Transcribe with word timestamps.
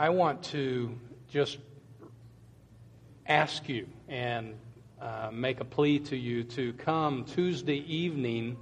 I 0.00 0.08
want 0.08 0.44
to 0.44 0.98
just 1.28 1.58
ask 3.26 3.68
you 3.68 3.86
and 4.08 4.54
uh, 4.98 5.28
make 5.30 5.60
a 5.60 5.64
plea 5.66 5.98
to 5.98 6.16
you 6.16 6.42
to 6.42 6.72
come 6.72 7.24
Tuesday 7.24 7.84
evening 7.86 8.56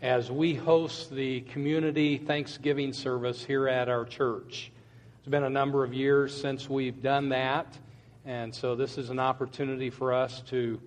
as 0.00 0.30
we 0.30 0.54
host 0.54 1.10
the 1.10 1.40
community 1.40 2.16
Thanksgiving 2.16 2.92
service 2.92 3.44
here 3.44 3.66
at 3.66 3.88
our 3.88 4.04
church. 4.04 4.70
It's 5.18 5.28
been 5.28 5.42
a 5.42 5.50
number 5.50 5.82
of 5.82 5.94
years 5.94 6.40
since 6.40 6.70
we've 6.70 7.02
done 7.02 7.30
that, 7.30 7.76
and 8.24 8.54
so 8.54 8.76
this 8.76 8.98
is 8.98 9.10
an 9.10 9.18
opportunity 9.18 9.90
for 9.90 10.12
us 10.12 10.42
to 10.42 10.80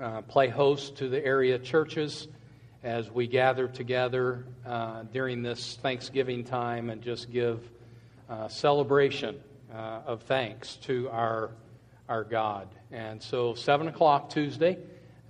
uh, 0.00 0.22
play 0.22 0.46
host 0.46 0.98
to 0.98 1.08
the 1.08 1.26
area 1.26 1.58
churches 1.58 2.28
as 2.84 3.10
we 3.10 3.26
gather 3.26 3.66
together 3.66 4.46
uh, 4.64 5.02
during 5.12 5.42
this 5.42 5.80
Thanksgiving 5.82 6.44
time 6.44 6.90
and 6.90 7.02
just 7.02 7.32
give 7.32 7.58
uh, 8.28 8.48
celebration 8.48 9.40
uh, 9.72 10.00
of 10.06 10.22
thanks 10.22 10.76
to 10.76 11.08
our, 11.10 11.50
our 12.08 12.24
God. 12.24 12.68
And 12.92 13.22
so, 13.22 13.54
7 13.54 13.88
o'clock 13.88 14.30
Tuesday. 14.30 14.78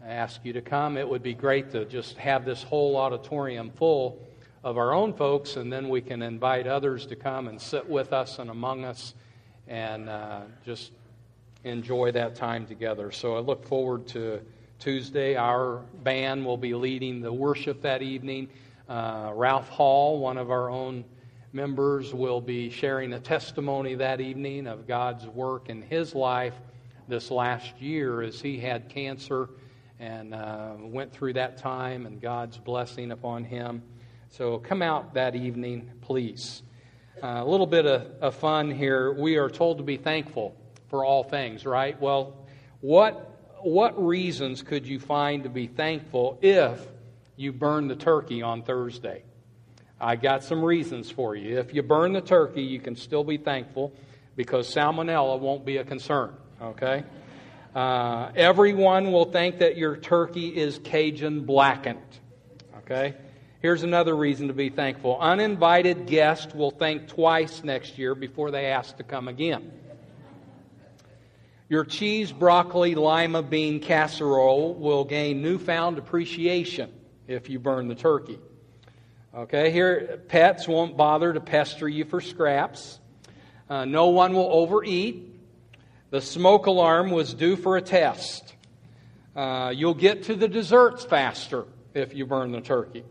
I 0.05 0.09
ask 0.09 0.41
you 0.45 0.53
to 0.53 0.61
come. 0.61 0.99
It 0.99 1.09
would 1.09 1.23
be 1.23 1.33
great 1.33 1.71
to 1.71 1.87
just 1.87 2.19
have 2.19 2.45
this 2.45 2.63
whole 2.63 2.97
auditorium 2.97 3.71
full 3.71 4.19
of 4.63 4.77
our 4.77 4.93
own 4.93 5.15
folks, 5.15 5.57
and 5.57 5.73
then 5.73 5.89
we 5.89 6.03
can 6.03 6.21
invite 6.21 6.67
others 6.67 7.07
to 7.07 7.17
come 7.17 7.49
and 7.49 7.61
sit 7.61 7.89
with 7.89 8.13
us 8.13 8.39
and 8.39 8.51
among 8.51 8.85
us 8.85 9.15
and 9.67 10.09
uh, 10.09 10.43
just 10.65 10.93
enjoy 11.65 12.13
that 12.13 12.35
time 12.35 12.67
together. 12.67 13.11
So 13.13 13.37
I 13.37 13.41
look 13.41 13.67
forward 13.67 14.07
to 14.09 14.41
Tuesday. 14.79 15.37
Our 15.37 15.79
band 16.03 16.45
will 16.45 16.59
be 16.59 16.75
leading 16.75 17.21
the 17.21 17.33
worship 17.33 17.81
that 17.83 18.03
evening. 18.03 18.49
Uh, 18.89 19.33
Ralph 19.35 19.69
Hall, 19.71 20.19
one 20.19 20.37
of 20.37 20.51
our 20.51 20.69
own 20.69 21.05
members, 21.55 22.13
will 22.13 22.41
be 22.41 22.69
sharing 22.69 23.13
a 23.13 23.21
testimony 23.21 23.95
that 23.95 24.21
evening 24.21 24.67
of 24.67 24.89
God's 24.89 25.25
work 25.27 25.69
in 25.69 25.83
his 25.83 26.15
life 26.15 26.55
this 27.07 27.31
last 27.31 27.81
year 27.81 28.23
as 28.23 28.41
he 28.41 28.59
had 28.59 28.89
cancer 28.89 29.49
and 30.01 30.35
uh, 30.35 30.73
went 30.79 31.13
through 31.13 31.35
that 31.35 31.57
time 31.59 32.07
and 32.07 32.21
God's 32.21 32.59
blessing 32.59 33.13
upon 33.13 33.45
him. 33.45 33.83
So 34.31 34.59
come 34.59 34.83
out 34.83 35.15
that 35.15 35.37
evening, 35.37 35.93
please. 36.01 36.63
Uh, 37.23 37.41
a 37.41 37.45
little 37.45 37.69
bit 37.69 37.87
of, 37.87 38.03
of 38.21 38.35
fun 38.35 38.71
here. 38.71 39.13
We 39.13 39.37
are 39.37 39.49
told 39.49 39.79
to 39.79 39.85
be 39.85 39.97
thankful 39.97 40.57
for 40.89 41.05
all 41.05 41.23
things, 41.23 41.65
right? 41.65 41.99
Well, 42.01 42.47
what 42.81 43.31
what 43.63 44.05
reasons 44.05 44.61
could 44.61 44.87
you 44.87 45.01
find 45.01 45.45
to 45.45 45.49
be 45.49 45.69
thankful 45.69 46.39
if 46.43 46.87
you 47.37 47.51
burn 47.51 47.89
the 47.89 47.97
turkey 47.97 48.43
on 48.43 48.63
Thursday? 48.63 49.23
I 50.05 50.17
got 50.17 50.45
some 50.45 50.63
reasons 50.63 51.11
for 51.11 51.35
you. 51.35 51.59
If 51.59 51.73
you 51.73 51.83
burn 51.83 52.13
the 52.13 52.21
turkey, 52.21 52.61
you 52.61 52.79
can 52.79 52.95
still 52.95 53.25
be 53.25 53.39
thankful 53.39 53.91
because 54.37 54.73
salmonella 54.73 55.41
won't 55.41 55.65
be 55.65 55.79
a 55.79 55.85
concern, 55.85 56.35
okay? 56.61 57.05
Uh, 57.75 58.31
everyone 58.37 59.13
will 59.13 59.25
think 59.25 59.61
that 59.61 59.79
your 59.79 59.97
turkey 59.97 60.49
is 60.49 60.79
Cajun 60.85 61.47
blackened. 61.47 62.03
Okay? 62.81 63.15
Here's 63.61 63.83
another 63.83 64.15
reason 64.15 64.49
to 64.49 64.53
be 64.53 64.69
thankful. 64.69 65.19
Uninvited 65.19 66.07
guests 66.07 66.55
will 66.55 66.71
think 66.71 67.09
twice 67.09 67.65
next 67.65 67.97
year 67.97 68.15
before 68.15 68.51
they 68.51 68.67
ask 68.67 68.99
to 68.99 69.05
come 69.05 69.27
again. 69.27 69.73
Your 71.71 71.87
cheese, 71.87 72.31
broccoli, 72.31 72.95
lima 72.95 73.43
bean 73.43 73.81
casserole 73.81 74.75
will 74.75 75.07
gain 75.07 75.41
newfound 75.41 75.97
appreciation 75.97 76.93
if 77.27 77.49
you 77.49 77.59
burn 77.59 77.89
the 77.89 77.95
turkey. 77.95 78.39
Okay, 79.37 79.73
here, 79.73 80.21
pets 80.29 80.69
won't 80.69 80.97
bother 80.97 81.33
to 81.33 81.41
pester 81.41 81.89
you 81.89 82.05
for 82.05 82.21
scraps. 82.21 83.01
Uh, 83.69 83.85
no 83.85 84.11
one 84.11 84.33
will 84.33 84.49
overeat. 84.49 85.29
The 86.11 86.21
smoke 86.21 86.67
alarm 86.67 87.11
was 87.11 87.35
due 87.35 87.57
for 87.57 87.77
a 87.77 87.83
test. 87.83 88.55
Uh, 89.35 89.73
you'll 89.75 89.95
get 89.95 90.23
to 90.25 90.37
the 90.37 90.47
desserts 90.47 91.05
faster 91.05 91.65
if 91.95 92.15
you 92.15 92.27
burn 92.27 92.53
the 92.53 92.61
turkey. 92.61 93.03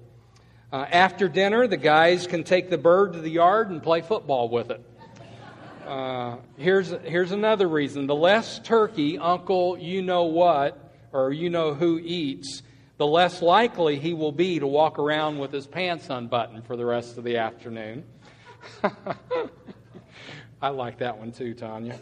Uh, 0.72 0.86
after 0.90 1.28
dinner, 1.28 1.68
the 1.68 1.76
guys 1.76 2.26
can 2.26 2.46
take 2.46 2.70
the 2.70 2.78
bird 2.78 3.12
to 3.14 3.20
the 3.20 3.32
yard 3.32 3.70
and 3.70 3.84
play 3.84 4.00
football 4.00 4.48
with 4.48 4.72
it. 4.72 4.82
Uh, 5.86 6.38
here's, 6.56 6.92
here's 7.04 7.34
another 7.34 7.68
reason. 7.68 8.08
The 8.08 8.16
less 8.16 8.60
turkey 8.60 9.18
Uncle 9.18 9.78
you 9.78 10.02
know 10.02 10.24
what, 10.24 10.94
or 11.12 11.34
you 11.34 11.50
know 11.50 11.74
who 11.74 12.00
eats, 12.00 12.64
the 13.04 13.08
less 13.08 13.42
likely 13.42 14.00
he 14.00 14.14
will 14.14 14.32
be 14.32 14.60
to 14.60 14.66
walk 14.66 14.98
around 14.98 15.38
with 15.38 15.52
his 15.52 15.68
pants 15.68 16.10
unbuttoned 16.10 16.66
for 16.66 16.78
the 16.78 16.86
rest 16.86 17.18
of 17.18 17.26
the 17.26 17.36
afternoon. 17.36 18.06
I 20.62 20.70
like 20.70 21.00
that 21.00 21.18
one 21.18 21.34
too, 21.34 21.54
Tanya. 21.54 22.00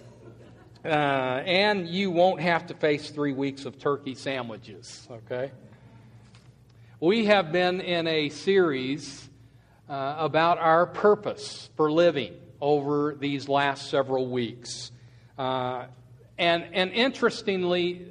Uh, 0.86 0.88
and 0.88 1.88
you 1.88 2.12
won't 2.12 2.40
have 2.40 2.68
to 2.68 2.76
face 2.76 3.10
three 3.10 3.34
weeks 3.34 3.66
of 3.66 3.80
turkey 3.80 4.14
sandwiches, 4.14 5.08
okay? 5.10 5.52
We 7.00 7.26
have 7.26 7.52
been 7.52 7.82
in 7.82 8.06
a 8.06 8.30
series 8.30 9.28
uh, 9.90 10.18
about 10.20 10.60
our 10.60 10.86
purpose 10.86 11.72
for 11.78 11.92
living 11.92 12.36
over 12.62 13.16
these 13.20 13.50
last 13.50 13.90
several 13.90 14.28
weeks. 14.28 14.92
Uh, 15.36 15.86
and, 16.38 16.64
and 16.74 16.92
interestingly, 16.92 18.06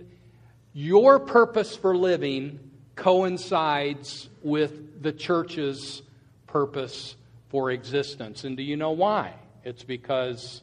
your 0.72 1.20
purpose 1.20 1.76
for 1.76 1.96
living 1.96 2.58
coincides 3.00 4.28
with 4.42 5.02
the 5.02 5.10
church's 5.10 6.02
purpose 6.46 7.16
for 7.48 7.70
existence. 7.70 8.44
And 8.44 8.56
do 8.56 8.62
you 8.62 8.76
know 8.76 8.90
why? 8.90 9.34
It's 9.64 9.82
because 9.82 10.62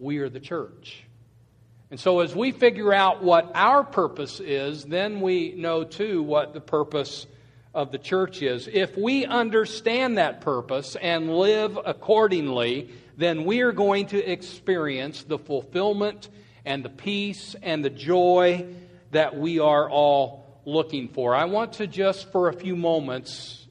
we 0.00 0.18
are 0.18 0.28
the 0.28 0.40
church. 0.40 1.04
And 1.90 1.98
so, 1.98 2.20
as 2.20 2.34
we 2.34 2.50
figure 2.50 2.92
out 2.92 3.22
what 3.22 3.52
our 3.54 3.82
purpose 3.84 4.40
is, 4.40 4.84
then 4.84 5.20
we 5.20 5.54
know 5.54 5.84
too 5.84 6.22
what 6.22 6.54
the 6.54 6.60
purpose 6.60 7.26
of 7.72 7.92
the 7.92 7.98
church 7.98 8.42
is. 8.42 8.68
If 8.70 8.98
we 8.98 9.24
understand 9.24 10.18
that 10.18 10.40
purpose 10.40 10.96
and 11.00 11.38
live 11.38 11.78
accordingly, 11.86 12.90
then 13.16 13.44
we 13.44 13.60
are 13.60 13.72
going 13.72 14.06
to 14.08 14.18
experience 14.18 15.22
the 15.22 15.38
fulfillment 15.38 16.28
and 16.64 16.84
the 16.84 16.90
peace 16.90 17.54
and 17.62 17.84
the 17.84 17.90
joy 17.90 18.66
that 19.12 19.38
we 19.38 19.60
are 19.60 19.88
all 19.88 20.47
looking 20.68 21.08
for. 21.08 21.34
I 21.34 21.46
want 21.46 21.74
to 21.74 21.86
just 21.86 22.30
for 22.30 22.50
a 22.50 22.52
few 22.52 22.76
moments 22.76 23.66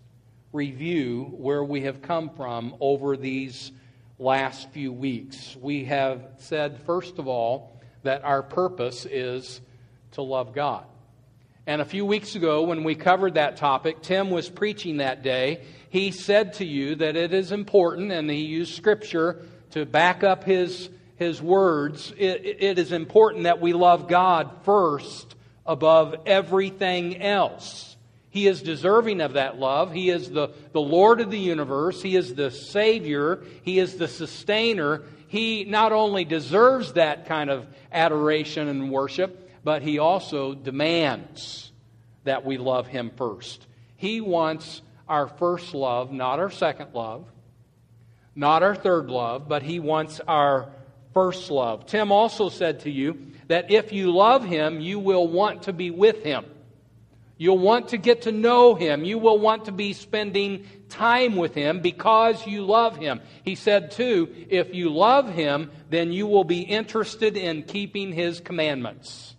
review 0.51 1.25
where 1.37 1.63
we 1.63 1.81
have 1.81 2.01
come 2.01 2.31
from 2.31 2.75
over 2.79 3.15
these 3.15 3.71
last 4.17 4.71
few 4.71 4.91
weeks. 4.91 5.55
We 5.61 5.85
have 5.85 6.27
said, 6.37 6.81
first 6.87 7.19
of 7.19 7.27
all, 7.27 7.79
that 8.01 8.23
our 8.23 8.41
purpose 8.41 9.05
is 9.05 9.61
to 10.13 10.23
love 10.23 10.55
God. 10.55 10.85
And 11.67 11.81
a 11.81 11.85
few 11.85 12.03
weeks 12.03 12.33
ago, 12.33 12.63
when 12.63 12.83
we 12.83 12.95
covered 12.95 13.35
that 13.35 13.57
topic, 13.57 14.01
Tim 14.01 14.31
was 14.31 14.49
preaching 14.49 14.97
that 14.97 15.21
day. 15.21 15.65
He 15.89 16.09
said 16.09 16.53
to 16.53 16.65
you 16.65 16.95
that 16.95 17.15
it 17.15 17.31
is 17.31 17.51
important, 17.51 18.11
and 18.11 18.27
he 18.27 18.37
used 18.37 18.73
scripture 18.73 19.45
to 19.71 19.85
back 19.85 20.23
up 20.23 20.45
his, 20.45 20.89
his 21.17 21.43
words. 21.43 22.11
it, 22.17 22.43
it 22.43 22.79
is 22.79 22.91
important 22.91 23.43
that 23.43 23.61
we 23.61 23.73
love 23.73 24.07
God 24.07 24.49
first 24.63 25.35
above 25.67 26.15
everything 26.25 27.21
else. 27.21 27.95
He 28.29 28.47
is 28.47 28.61
deserving 28.61 29.21
of 29.21 29.33
that 29.33 29.57
love. 29.57 29.91
He 29.91 30.09
is 30.09 30.29
the, 30.29 30.49
the 30.71 30.81
Lord 30.81 31.21
of 31.21 31.31
the 31.31 31.39
universe. 31.39 32.01
He 32.01 32.15
is 32.15 32.35
the 32.35 32.51
Savior. 32.51 33.43
He 33.63 33.79
is 33.79 33.95
the 33.95 34.07
sustainer. 34.07 35.03
He 35.27 35.63
not 35.63 35.91
only 35.91 36.23
deserves 36.23 36.93
that 36.93 37.25
kind 37.25 37.49
of 37.49 37.65
adoration 37.91 38.67
and 38.67 38.91
worship, 38.91 39.49
but 39.63 39.81
He 39.81 39.99
also 39.99 40.53
demands 40.53 41.71
that 42.25 42.45
we 42.45 42.57
love 42.57 42.87
Him 42.87 43.11
first. 43.15 43.65
He 43.95 44.21
wants 44.21 44.81
our 45.09 45.27
first 45.27 45.73
love, 45.73 46.11
not 46.11 46.39
our 46.39 46.51
second 46.51 46.93
love, 46.93 47.25
not 48.35 48.61
our 48.61 48.75
third 48.75 49.09
love, 49.09 49.47
but 49.47 49.63
He 49.63 49.79
wants 49.79 50.21
our 50.27 50.69
first 51.13 51.49
love. 51.49 51.87
Tim 51.87 52.11
also 52.11 52.49
said 52.49 52.81
to 52.81 52.91
you 52.91 53.31
that 53.47 53.71
if 53.71 53.91
you 53.93 54.11
love 54.11 54.45
Him, 54.45 54.79
you 54.79 54.99
will 54.99 55.27
want 55.27 55.63
to 55.63 55.73
be 55.73 55.91
with 55.91 56.23
Him. 56.23 56.45
You'll 57.37 57.59
want 57.59 57.89
to 57.89 57.97
get 57.97 58.23
to 58.23 58.31
know 58.31 58.73
him. 58.73 59.03
You 59.03 59.19
will 59.19 59.37
want 59.37 59.65
to 59.65 59.71
be 59.71 59.93
spending 59.93 60.65
time 60.89 61.35
with 61.35 61.53
him 61.53 61.81
because 61.81 62.47
you 62.47 62.63
love 62.63 62.97
him. 62.97 63.21
He 63.43 63.53
said, 63.53 63.91
too, 63.91 64.33
if 64.49 64.73
you 64.73 64.89
love 64.89 65.29
him, 65.29 65.69
then 65.89 66.11
you 66.11 66.25
will 66.25 66.43
be 66.43 66.61
interested 66.61 67.37
in 67.37 67.63
keeping 67.63 68.11
his 68.11 68.39
commandments. 68.39 69.35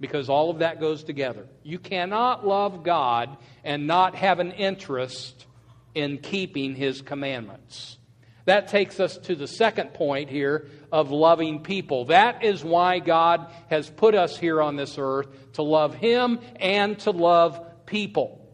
Because 0.00 0.28
all 0.28 0.50
of 0.50 0.60
that 0.60 0.80
goes 0.80 1.04
together. 1.04 1.46
You 1.62 1.78
cannot 1.78 2.46
love 2.46 2.82
God 2.82 3.36
and 3.64 3.86
not 3.86 4.16
have 4.16 4.40
an 4.40 4.52
interest 4.52 5.46
in 5.94 6.18
keeping 6.18 6.74
his 6.74 7.02
commandments. 7.02 7.98
That 8.46 8.68
takes 8.68 8.98
us 8.98 9.16
to 9.18 9.36
the 9.36 9.46
second 9.46 9.94
point 9.94 10.30
here 10.30 10.68
of 10.92 11.10
loving 11.10 11.62
people. 11.62 12.06
That 12.06 12.44
is 12.44 12.64
why 12.64 12.98
God 12.98 13.50
has 13.68 13.88
put 13.90 14.14
us 14.14 14.36
here 14.36 14.62
on 14.62 14.76
this 14.76 14.96
earth 14.98 15.28
to 15.54 15.62
love 15.62 15.94
Him 15.94 16.40
and 16.56 16.98
to 17.00 17.10
love 17.10 17.60
people. 17.86 18.46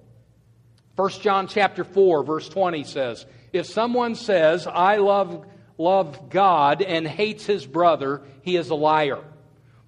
1 0.97 1.11
John 1.11 1.49
chapter 1.49 1.85
4 1.85 2.23
verse 2.23 2.49
20 2.49 2.85
says, 2.85 3.27
if 3.55 3.67
someone 3.67 4.17
says, 4.17 4.67
I 4.67 4.97
love, 4.97 5.47
love 5.79 6.29
God 6.29 6.83
and 6.83 7.07
hates 7.07 7.47
his 7.47 7.65
brother, 7.65 8.23
he 8.43 8.57
is 8.57 8.69
a 8.71 8.75
liar. 8.75 9.23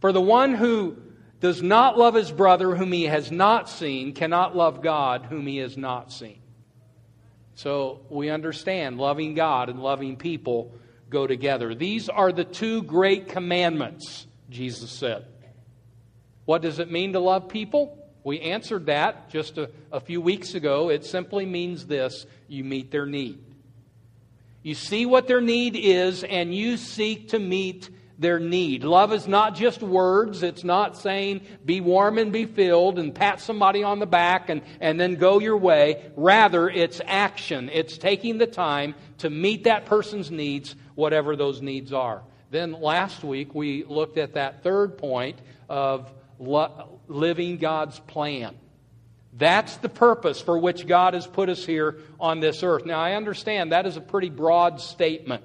For 0.00 0.12
the 0.12 0.20
one 0.20 0.54
who 0.54 0.96
does 1.40 1.62
not 1.62 1.98
love 1.98 2.14
his 2.14 2.30
brother 2.30 2.76
whom 2.76 2.92
he 2.92 3.04
has 3.04 3.32
not 3.32 3.68
seen 3.68 4.14
cannot 4.14 4.56
love 4.56 4.82
God 4.82 5.26
whom 5.26 5.48
he 5.48 5.56
has 5.56 5.76
not 5.76 6.12
seen. 6.12 6.38
So 7.56 8.02
we 8.08 8.30
understand 8.30 8.98
loving 8.98 9.34
God 9.34 9.68
and 9.68 9.82
loving 9.82 10.16
people 10.16 10.72
go 11.10 11.26
together. 11.26 11.74
These 11.74 12.08
are 12.08 12.32
the 12.32 12.44
two 12.44 12.82
great 12.82 13.28
commandments, 13.28 14.26
Jesus 14.50 14.90
said. 14.90 15.26
What 16.44 16.62
does 16.62 16.78
it 16.78 16.90
mean 16.90 17.12
to 17.12 17.20
love 17.20 17.48
people? 17.48 17.98
We 18.24 18.40
answered 18.40 18.86
that 18.86 19.30
just 19.30 19.58
a, 19.58 19.70
a, 19.92 20.00
few 20.00 20.20
weeks 20.20 20.54
ago. 20.54 20.90
It 20.90 21.04
simply 21.04 21.46
means 21.46 21.86
this 21.86 22.26
you 22.48 22.64
meet 22.64 22.90
their 22.90 23.06
need. 23.06 23.38
You 24.62 24.74
see 24.74 25.06
what 25.06 25.28
their 25.28 25.40
need 25.40 25.76
is, 25.76 26.24
and 26.24 26.52
you 26.52 26.76
seek 26.76 27.28
to 27.28 27.38
meet 27.38 27.88
their 28.18 28.38
need. 28.38 28.82
Love 28.82 29.12
is 29.12 29.28
not 29.28 29.54
just 29.54 29.82
words. 29.82 30.42
It's 30.42 30.64
not 30.64 30.96
saying 30.96 31.42
be 31.64 31.80
warm 31.80 32.18
and 32.18 32.32
be 32.32 32.46
filled 32.46 32.98
and 32.98 33.14
pat 33.14 33.40
somebody 33.40 33.82
on 33.82 33.98
the 33.98 34.06
back 34.06 34.48
and, 34.48 34.62
and 34.80 34.98
then 34.98 35.16
go 35.16 35.38
your 35.38 35.56
way. 35.56 36.10
Rather, 36.16 36.68
it's 36.68 37.00
action. 37.04 37.68
It's 37.72 37.98
taking 37.98 38.38
the 38.38 38.46
time 38.46 38.94
to 39.18 39.30
meet 39.30 39.64
that 39.64 39.86
person's 39.86 40.30
needs, 40.30 40.74
whatever 40.94 41.36
those 41.36 41.60
needs 41.60 41.92
are. 41.92 42.22
Then 42.50 42.72
last 42.72 43.22
week 43.22 43.54
we 43.54 43.84
looked 43.84 44.18
at 44.18 44.34
that 44.34 44.62
third 44.62 44.96
point 44.98 45.38
of 45.68 46.10
lo- 46.38 47.00
living 47.08 47.58
God's 47.58 47.98
plan. 48.00 48.54
That's 49.36 49.76
the 49.76 49.90
purpose 49.90 50.40
for 50.40 50.56
which 50.58 50.86
God 50.86 51.12
has 51.12 51.26
put 51.26 51.50
us 51.50 51.64
here 51.66 51.98
on 52.18 52.40
this 52.40 52.62
earth. 52.62 52.86
Now, 52.86 53.00
I 53.00 53.12
understand 53.12 53.72
that 53.72 53.84
is 53.84 53.98
a 53.98 54.00
pretty 54.00 54.30
broad 54.30 54.80
statement, 54.80 55.44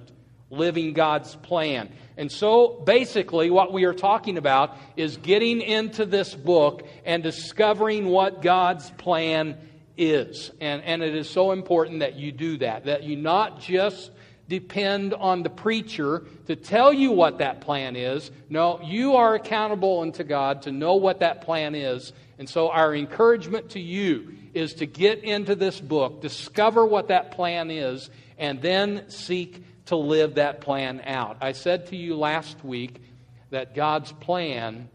living 0.50 0.94
God's 0.94 1.36
plan. 1.36 1.92
And 2.22 2.32
so, 2.32 2.80
basically, 2.86 3.50
what 3.50 3.74
we 3.74 3.86
are 3.86 3.96
talking 3.96 4.38
about 4.38 4.78
is 4.96 5.18
getting 5.18 5.60
into 5.60 6.06
this 6.06 6.36
book 6.36 6.88
and 7.04 7.24
discovering 7.24 8.10
what 8.10 8.44
God's 8.44 8.92
plan 8.92 9.58
is. 9.98 10.52
And, 10.62 10.84
and 10.84 11.02
it 11.02 11.16
is 11.16 11.28
so 11.28 11.52
important 11.52 12.02
that 12.02 12.18
you 12.18 12.32
do 12.32 12.58
that, 12.58 12.86
that 12.86 13.02
you 13.02 13.16
not 13.16 13.60
just 13.60 14.12
depend 14.48 15.16
on 15.16 15.42
the 15.42 15.50
preacher 15.50 16.26
to 16.46 16.56
tell 16.56 16.94
you 16.94 17.12
what 17.12 17.40
that 17.40 17.60
plan 17.60 17.96
is. 17.96 18.30
No, 18.52 18.80
you 18.84 19.16
are 19.16 19.34
accountable 19.34 20.02
unto 20.02 20.24
God 20.24 20.62
to 20.62 20.72
know 20.72 20.98
what 20.98 21.22
that 21.22 21.42
plan 21.42 21.74
is. 21.74 22.14
And 22.38 22.48
so, 22.48 22.70
our 22.70 22.94
encouragement 22.94 23.72
to 23.72 23.80
you 23.80 24.36
is 24.54 24.76
to 24.76 24.86
get 24.86 25.24
into 25.24 25.56
this 25.56 25.82
book, 25.82 26.22
discover 26.22 26.86
what 26.86 27.08
that 27.08 27.32
plan 27.32 27.72
is, 27.72 28.12
and 28.38 28.62
then 28.62 29.10
seek 29.10 29.64
to 29.88 29.96
live 29.96 30.36
that 30.36 30.62
plan 30.62 31.02
out. 31.06 31.38
I 31.42 31.52
said 31.54 31.88
to 31.88 31.96
you 31.96 32.16
last 32.16 32.64
week 32.64 33.02
that 33.50 33.76
God's 33.76 34.12
plan 34.12 34.90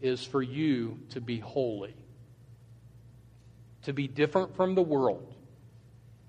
is 0.00 0.24
for 0.24 0.42
you 0.42 0.98
to 1.10 1.20
be 1.20 1.38
holy, 1.38 1.94
to 3.82 3.92
be 3.92 4.08
different 4.08 4.56
from 4.56 4.74
the 4.74 4.82
world 4.82 5.36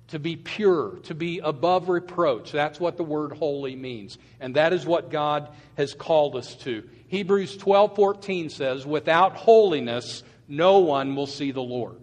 to 0.07 0.19
be 0.19 0.35
pure, 0.35 0.99
to 1.03 1.13
be 1.13 1.39
above 1.39 1.89
reproach. 1.89 2.51
That's 2.51 2.79
what 2.79 2.97
the 2.97 3.03
word 3.03 3.33
holy 3.33 3.75
means. 3.75 4.17
And 4.39 4.55
that 4.55 4.73
is 4.73 4.85
what 4.85 5.11
God 5.11 5.49
has 5.75 5.93
called 5.93 6.35
us 6.35 6.55
to. 6.57 6.87
Hebrews 7.07 7.57
12:14 7.57 8.49
says, 8.49 8.85
"Without 8.85 9.35
holiness 9.35 10.23
no 10.47 10.79
one 10.79 11.15
will 11.15 11.27
see 11.27 11.51
the 11.51 11.61
Lord." 11.61 11.99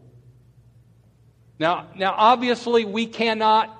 Now, 1.58 1.88
now 1.94 2.14
obviously 2.16 2.84
we 2.84 3.06
cannot 3.06 3.70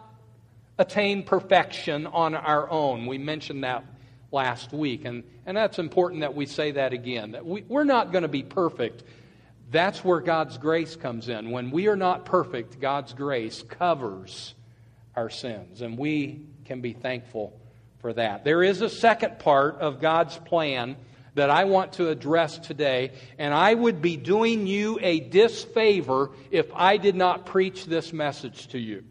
attain 0.79 1.23
perfection 1.23 2.07
on 2.07 2.35
our 2.35 2.69
own. 2.71 3.07
We 3.07 3.19
mentioned 3.19 3.65
that 3.65 3.85
last 4.33 4.73
week, 4.73 5.05
and, 5.05 5.25
and 5.47 5.57
that's 5.57 5.79
important 5.79 6.23
that 6.23 6.35
we 6.35 6.47
say 6.47 6.73
that 6.73 6.93
again. 6.93 7.33
That 7.33 7.47
we, 7.47 7.63
we're 7.63 7.85
not 7.85 8.13
going 8.13 8.23
to 8.23 8.29
be 8.29 8.43
perfect 8.43 9.05
that's 9.75 10.05
where 10.05 10.21
God's 10.21 10.57
grace 10.59 10.95
comes 10.95 11.29
in. 11.29 11.51
When 11.51 11.71
we 11.71 11.89
are 11.89 11.97
not 11.97 12.25
perfect, 12.25 12.81
God's 12.81 13.13
grace 13.13 13.63
covers 13.63 14.55
our 15.17 15.31
sins, 15.31 15.81
and 15.81 15.99
we 15.99 16.47
can 16.65 16.81
be 16.81 16.93
thankful 16.93 17.59
for 17.99 18.13
that. 18.13 18.45
There 18.45 18.63
is 18.63 18.83
a 18.83 18.89
second 18.89 19.41
part 19.41 19.81
of 19.81 20.01
God's 20.01 20.37
plan 20.37 20.97
that 21.35 21.51
I 21.51 21.65
want 21.65 21.95
to 21.95 22.09
address 22.09 22.59
today, 22.59 23.11
and 23.39 23.53
I 23.53 23.75
would 23.75 24.01
be 24.01 24.17
doing 24.17 24.69
you 24.69 24.99
a 25.03 25.19
disfavor 25.19 26.31
if 26.53 26.71
I 26.73 26.97
did 26.97 27.17
not 27.17 27.47
preach 27.47 27.87
this 27.87 28.13
message 28.13 28.69
to 28.69 28.79
you. 28.79 29.03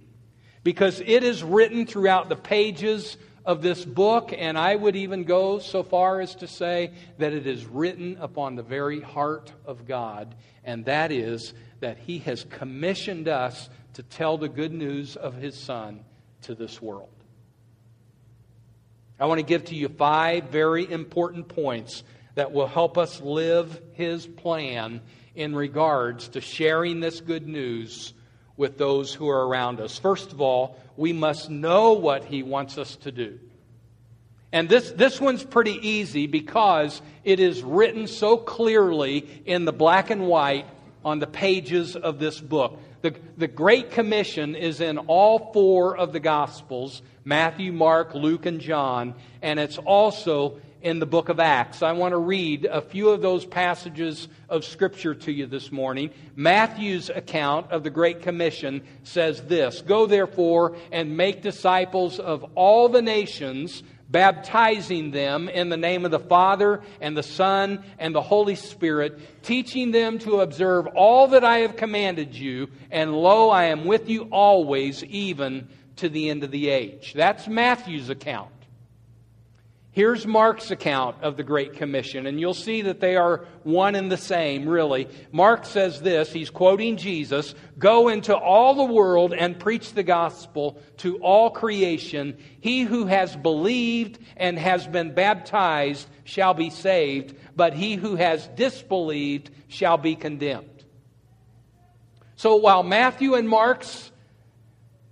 Because 0.64 1.02
it 1.02 1.24
is 1.24 1.44
written 1.44 1.86
throughout 1.86 2.30
the 2.30 2.36
pages 2.36 3.18
of 3.46 3.62
this 3.62 3.84
book, 3.84 4.34
and 4.36 4.58
I 4.58 4.76
would 4.76 4.96
even 4.96 5.26
go 5.26 5.60
so 5.60 5.84
far 5.84 6.22
as 6.22 6.36
to 6.36 6.48
say 6.48 6.92
that 7.18 7.34
it 7.34 7.46
is 7.46 7.66
written 7.66 8.18
upon 8.20 8.56
the 8.56 8.64
very 8.64 9.02
heart 9.02 9.52
of 9.66 9.86
God, 9.86 10.36
and 10.64 10.86
that 10.86 11.12
is 11.12 11.54
that 11.82 11.98
He 11.98 12.20
has 12.20 12.46
commissioned 12.46 13.28
us 13.28 13.70
to 13.96 14.04
tell 14.04 14.38
the 14.38 14.48
good 14.48 14.72
news 14.72 15.18
of 15.18 15.36
His 15.36 15.58
Son 15.58 16.06
to 16.44 16.56
this 16.56 16.82
world. 16.82 17.10
I 19.20 19.26
want 19.26 19.40
to 19.40 19.46
give 19.46 19.66
to 19.66 19.76
you 19.76 19.90
five 19.90 20.46
very 20.46 20.90
important 20.90 21.50
points 21.50 22.04
that 22.36 22.52
will 22.52 22.68
help 22.68 22.98
us 22.98 23.22
live 23.22 23.82
His 23.94 24.26
plan 24.26 25.02
in 25.36 25.54
regards 25.56 26.30
to 26.30 26.42
sharing 26.42 27.00
this 27.00 27.20
good 27.20 27.48
news 27.48 28.14
with 28.58 28.78
those 28.78 29.14
who 29.14 29.30
are 29.30 29.48
around 29.48 29.80
us. 29.80 29.98
First 29.98 30.32
of 30.32 30.42
all, 30.42 30.78
we 30.96 31.14
must 31.14 31.50
know 31.50 31.94
what 31.94 32.26
He 32.26 32.44
wants 32.44 32.78
us 32.78 32.96
to 32.98 33.12
do. 33.12 33.40
And 34.52 34.70
this, 34.70 34.92
this 34.92 35.20
one's 35.20 35.44
pretty 35.44 35.80
easy 35.88 36.28
because 36.28 37.02
it 37.24 37.40
is 37.40 37.64
written 37.64 38.06
so 38.06 38.38
clearly 38.38 39.28
in 39.46 39.66
the 39.66 39.74
black 39.74 40.12
and 40.12 40.28
white 40.28 40.68
on 41.04 41.18
the 41.20 41.28
pages 41.28 41.96
of 41.96 42.20
this 42.20 42.40
book. 42.40 42.80
The, 43.02 43.16
the 43.36 43.48
Great 43.48 43.92
Commission 43.92 44.56
is 44.56 44.80
in 44.80 44.98
all 44.98 45.52
four 45.52 45.98
of 45.98 46.14
the 46.14 46.20
Gospels 46.20 47.02
Matthew, 47.26 47.72
Mark, 47.72 48.14
Luke, 48.14 48.46
and 48.46 48.60
John, 48.60 49.16
and 49.42 49.60
it's 49.60 49.78
also 49.78 50.60
in 50.84 51.00
the 51.00 51.06
book 51.06 51.30
of 51.30 51.40
Acts. 51.40 51.82
I 51.82 51.94
want 51.94 52.12
to 52.12 52.18
read 52.18 52.66
a 52.66 52.82
few 52.82 53.10
of 53.10 53.22
those 53.22 53.46
passages 53.46 54.28
of 54.50 54.66
Scripture 54.66 55.16
to 55.16 55.32
you 55.32 55.46
this 55.46 55.72
morning. 55.72 56.12
Matthew's 56.36 57.10
account 57.10 57.72
of 57.72 57.84
the 57.84 57.90
Great 57.90 58.22
Commission 58.22 58.84
says 59.04 59.42
this 59.44 59.82
Go 59.82 60.06
therefore 60.06 60.76
and 60.92 61.16
make 61.18 61.42
disciples 61.42 62.20
of 62.20 62.44
all 62.56 62.90
the 62.90 63.02
nations, 63.02 63.82
baptizing 64.10 65.12
them 65.12 65.48
in 65.48 65.70
the 65.70 65.78
name 65.78 66.04
of 66.04 66.12
the 66.12 66.20
Father 66.20 66.82
and 67.00 67.16
the 67.16 67.24
Son 67.24 67.82
and 67.98 68.14
the 68.14 68.22
Holy 68.22 68.56
Spirit, 68.56 69.42
teaching 69.42 69.92
them 69.92 70.20
to 70.20 70.42
observe 70.42 70.86
all 70.88 71.30
that 71.30 71.46
I 71.46 71.60
have 71.60 71.78
commanded 71.78 72.36
you, 72.36 72.68
and 72.92 73.14
lo, 73.14 73.50
I 73.50 73.66
am 73.66 73.86
with 73.86 74.10
you 74.10 74.24
always, 74.32 75.02
even 75.06 75.70
to 75.96 76.10
the 76.10 76.30
end 76.30 76.44
of 76.44 76.52
the 76.52 76.68
age. 76.68 77.14
That's 77.14 77.48
Matthew's 77.48 78.10
account. 78.10 78.50
Here's 79.94 80.26
Mark's 80.26 80.72
account 80.72 81.18
of 81.22 81.38
the 81.38 81.44
Great 81.44 81.74
Commission, 81.74 82.26
and 82.26 82.40
you'll 82.40 82.56
see 82.56 82.82
that 82.82 83.00
they 83.00 83.16
are 83.16 83.46
one 83.62 83.94
and 83.94 84.12
the 84.12 84.18
same, 84.18 84.68
really. 84.68 85.08
Mark 85.32 85.66
says 85.66 86.02
this 86.02 86.34
he's 86.34 86.50
quoting 86.50 86.98
Jesus 86.98 87.54
Go 87.78 88.08
into 88.08 88.36
all 88.36 88.74
the 88.74 88.92
world 88.92 89.36
and 89.36 89.60
preach 89.60 89.94
the 89.94 90.02
gospel 90.02 90.82
to 90.98 91.18
all 91.18 91.52
creation. 91.52 92.40
He 92.60 92.82
who 92.82 93.06
has 93.06 93.36
believed 93.36 94.18
and 94.36 94.58
has 94.58 94.88
been 94.88 95.14
baptized 95.14 96.08
shall 96.24 96.56
be 96.56 96.72
saved, 96.72 97.36
but 97.56 97.76
he 97.76 97.94
who 97.94 98.16
has 98.16 98.48
disbelieved 98.56 99.52
shall 99.68 100.00
be 100.00 100.16
condemned. 100.16 100.86
So 102.36 102.56
while 102.56 102.82
Matthew 102.82 103.36
and 103.36 103.48
Mark's 103.48 104.12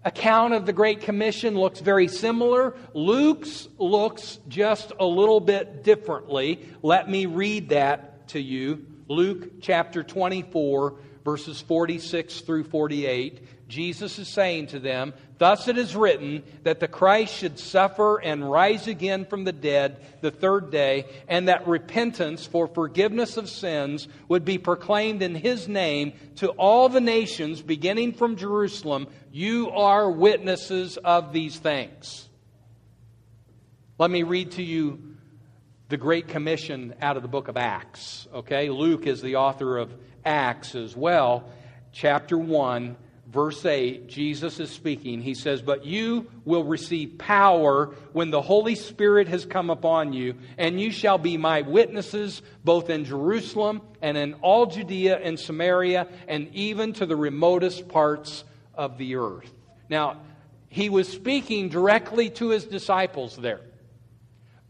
account 0.03 0.53
of 0.53 0.65
the 0.65 0.74
Great 0.74 1.01
Commission 1.01 1.55
looks 1.55 1.79
very 1.79 2.08
similar. 2.08 2.75
Luke's 2.93 3.67
looks 3.77 4.39
just 4.48 4.91
a 5.00 5.05
little 5.05 5.39
bit 5.39 5.84
differently. 5.84 6.67
Let 6.81 7.10
me 7.10 7.25
read 7.25 7.70
that 7.70 8.27
to 8.29 8.39
you. 8.39 8.86
Luke 9.08 9.62
chapter 9.62 10.03
24, 10.03 10.96
verses 11.24 11.62
46 11.62 12.41
through 12.41 12.63
48. 12.63 13.46
Jesus 13.72 14.20
is 14.20 14.28
saying 14.28 14.68
to 14.68 14.80
them, 14.80 15.13
Thus 15.38 15.70
it 15.70 15.78
is 15.78 15.96
written 15.96 16.44
that 16.63 16.82
the 16.82 16.90
Christ 16.90 17.34
should 17.34 17.58
suffer 17.58 18.18
and 18.18 18.51
rise 18.51 18.88
again 18.88 19.24
from 19.24 19.46
the 19.46 19.54
dead 19.54 20.06
the 20.20 20.30
third 20.30 20.72
day, 20.72 21.06
and 21.30 21.48
that 21.48 21.68
repentance 21.68 22.46
for 22.46 22.68
forgiveness 22.68 23.38
of 23.38 23.50
sins 23.50 24.10
would 24.28 24.44
be 24.44 24.58
proclaimed 24.58 25.22
in 25.22 25.36
his 25.36 25.70
name 25.70 26.12
to 26.36 26.50
all 26.50 26.90
the 26.90 27.00
nations, 27.00 27.62
beginning 27.62 28.12
from 28.12 28.36
Jerusalem. 28.36 29.08
You 29.32 29.72
are 29.72 30.12
witnesses 30.12 30.98
of 30.98 31.32
these 31.32 31.58
things. 31.58 32.28
Let 33.98 34.12
me 34.12 34.24
read 34.24 34.51
to 34.51 34.63
you 34.63 35.16
the 35.88 35.96
Great 35.96 36.28
Commission 36.28 36.94
out 37.01 37.16
of 37.16 37.24
the 37.24 37.30
book 37.30 37.48
of 37.48 37.56
Acts. 37.56 38.28
Okay? 38.34 38.70
Luke 38.70 39.08
is 39.08 39.22
the 39.22 39.38
author 39.38 39.78
of 39.78 39.94
Acts 40.25 40.75
as 40.75 40.94
well. 40.94 41.46
Chapter 41.94 42.38
1 42.38 42.98
verse 43.32 43.66
8, 43.66 44.08
Jesus 44.08 44.60
is 44.60 44.70
speaking. 44.70 45.22
He 45.22 45.34
says, 45.34 45.62
But 45.62 45.86
you 45.86 46.30
will 46.44 46.64
receive 46.64 47.18
power 47.18 47.96
when 48.12 48.30
the 48.30 48.42
Holy 48.42 48.76
Spirit 48.76 49.28
has 49.30 49.46
come 49.46 49.70
upon 49.70 50.14
you, 50.14 50.36
and 50.58 50.80
you 50.80 50.92
shall 50.92 51.18
be 51.18 51.38
my 51.38 51.62
witnesses 51.62 52.42
both 52.64 52.90
in 52.90 53.06
Jerusalem 53.06 53.82
and 54.02 54.18
in 54.18 54.34
all 54.36 54.66
Judea 54.66 55.20
and 55.20 55.40
Samaria, 55.40 56.08
and 56.28 56.54
even 56.54 56.94
to 56.94 57.06
the 57.06 57.16
remotest 57.16 57.88
parts 57.88 58.44
of 58.76 58.98
the 58.98 59.16
earth. 59.16 59.52
Now, 59.90 60.18
he 60.68 60.90
was 60.90 61.08
speaking 61.08 61.70
directly 61.70 62.30
to 62.32 62.50
his 62.50 62.66
disciples 62.66 63.36
there. 63.38 63.62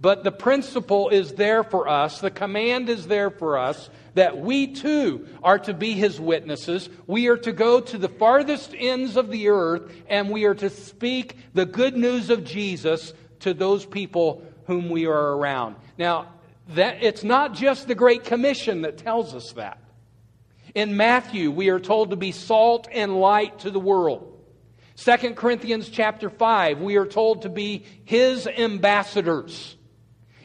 But 0.01 0.23
the 0.23 0.31
principle 0.31 1.09
is 1.09 1.33
there 1.33 1.63
for 1.63 1.87
us, 1.87 2.21
the 2.21 2.31
command 2.31 2.89
is 2.89 3.05
there 3.05 3.29
for 3.29 3.59
us 3.59 3.87
that 4.15 4.39
we 4.39 4.73
too 4.73 5.27
are 5.43 5.59
to 5.59 5.75
be 5.75 5.93
his 5.93 6.19
witnesses. 6.19 6.89
We 7.05 7.27
are 7.27 7.37
to 7.37 7.51
go 7.51 7.79
to 7.79 7.97
the 7.99 8.09
farthest 8.09 8.73
ends 8.75 9.15
of 9.15 9.29
the 9.29 9.49
earth 9.49 9.93
and 10.09 10.31
we 10.31 10.45
are 10.45 10.55
to 10.55 10.71
speak 10.71 11.37
the 11.53 11.67
good 11.67 11.95
news 11.95 12.31
of 12.31 12.43
Jesus 12.43 13.13
to 13.41 13.53
those 13.53 13.85
people 13.85 14.43
whom 14.65 14.89
we 14.89 15.05
are 15.05 15.37
around. 15.37 15.75
Now, 15.99 16.29
that 16.69 17.03
it's 17.03 17.23
not 17.23 17.53
just 17.53 17.87
the 17.87 17.95
great 17.95 18.23
commission 18.23 18.81
that 18.81 18.97
tells 18.97 19.35
us 19.35 19.51
that. 19.53 19.77
In 20.73 20.97
Matthew, 20.97 21.51
we 21.51 21.69
are 21.69 21.79
told 21.79 22.09
to 22.09 22.15
be 22.15 22.31
salt 22.31 22.87
and 22.91 23.19
light 23.19 23.59
to 23.59 23.69
the 23.69 23.79
world. 23.79 24.39
2 24.95 25.33
Corinthians 25.35 25.89
chapter 25.89 26.29
5, 26.29 26.79
we 26.79 26.95
are 26.95 27.05
told 27.05 27.43
to 27.43 27.49
be 27.49 27.85
his 28.05 28.47
ambassadors. 28.47 29.77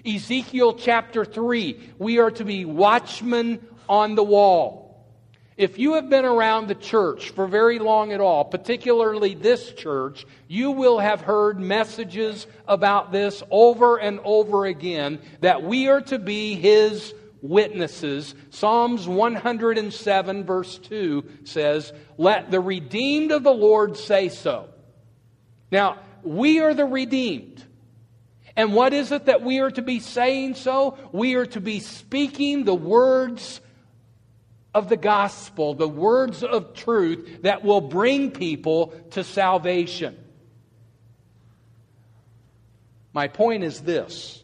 Ezekiel 0.06 0.74
chapter 0.74 1.24
3, 1.24 1.92
we 1.98 2.18
are 2.18 2.30
to 2.30 2.44
be 2.44 2.64
watchmen 2.64 3.60
on 3.88 4.14
the 4.14 4.24
wall. 4.24 4.86
If 5.56 5.78
you 5.78 5.94
have 5.94 6.10
been 6.10 6.26
around 6.26 6.68
the 6.68 6.74
church 6.74 7.30
for 7.30 7.46
very 7.46 7.78
long 7.78 8.12
at 8.12 8.20
all, 8.20 8.44
particularly 8.44 9.34
this 9.34 9.72
church, 9.72 10.26
you 10.48 10.70
will 10.72 10.98
have 10.98 11.22
heard 11.22 11.58
messages 11.58 12.46
about 12.68 13.10
this 13.10 13.42
over 13.50 13.96
and 13.96 14.20
over 14.22 14.66
again 14.66 15.18
that 15.40 15.62
we 15.62 15.88
are 15.88 16.02
to 16.02 16.18
be 16.18 16.56
his 16.56 17.14
witnesses. 17.40 18.34
Psalms 18.50 19.08
107, 19.08 20.44
verse 20.44 20.76
2 20.78 21.24
says, 21.44 21.92
Let 22.18 22.50
the 22.50 22.60
redeemed 22.60 23.32
of 23.32 23.42
the 23.42 23.50
Lord 23.54 23.96
say 23.96 24.28
so. 24.28 24.68
Now, 25.70 26.00
we 26.22 26.60
are 26.60 26.74
the 26.74 26.84
redeemed. 26.84 27.64
And 28.56 28.72
what 28.72 28.94
is 28.94 29.12
it 29.12 29.26
that 29.26 29.42
we 29.42 29.58
are 29.60 29.70
to 29.70 29.82
be 29.82 30.00
saying 30.00 30.54
so? 30.54 30.96
We 31.12 31.34
are 31.34 31.46
to 31.46 31.60
be 31.60 31.80
speaking 31.80 32.64
the 32.64 32.74
words 32.74 33.60
of 34.74 34.88
the 34.88 34.96
gospel, 34.96 35.74
the 35.74 35.88
words 35.88 36.42
of 36.42 36.74
truth 36.74 37.42
that 37.42 37.62
will 37.62 37.82
bring 37.82 38.30
people 38.30 38.88
to 39.10 39.22
salvation. 39.22 40.16
My 43.12 43.28
point 43.28 43.62
is 43.62 43.80
this 43.80 44.42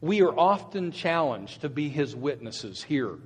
we 0.00 0.22
are 0.22 0.36
often 0.36 0.92
challenged 0.92 1.60
to 1.60 1.68
be 1.68 1.88
his 1.88 2.16
witnesses 2.16 2.82
here 2.82 3.18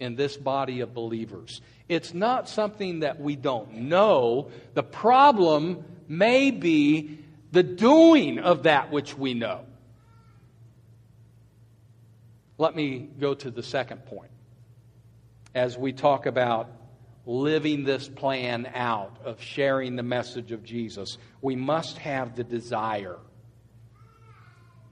in 0.00 0.16
this 0.16 0.36
body 0.36 0.80
of 0.80 0.94
believers. 0.94 1.60
It's 1.88 2.12
not 2.12 2.48
something 2.48 3.00
that 3.00 3.20
we 3.20 3.36
don't 3.36 3.74
know. 3.74 4.50
The 4.74 4.82
problem 4.82 5.84
may 6.08 6.50
be 6.50 7.18
the 7.50 7.62
doing 7.62 8.38
of 8.38 8.64
that 8.64 8.90
which 8.90 9.16
we 9.16 9.34
know. 9.34 9.64
Let 12.58 12.74
me 12.74 13.08
go 13.18 13.34
to 13.34 13.50
the 13.50 13.62
second 13.62 14.04
point 14.06 14.30
as 15.54 15.78
we 15.78 15.92
talk 15.92 16.26
about 16.26 16.70
living 17.24 17.84
this 17.84 18.08
plan 18.08 18.70
out 18.74 19.18
of 19.24 19.40
sharing 19.40 19.96
the 19.96 20.02
message 20.02 20.50
of 20.50 20.64
Jesus. 20.64 21.18
We 21.40 21.56
must 21.56 21.98
have 21.98 22.34
the 22.34 22.44
desire. 22.44 23.18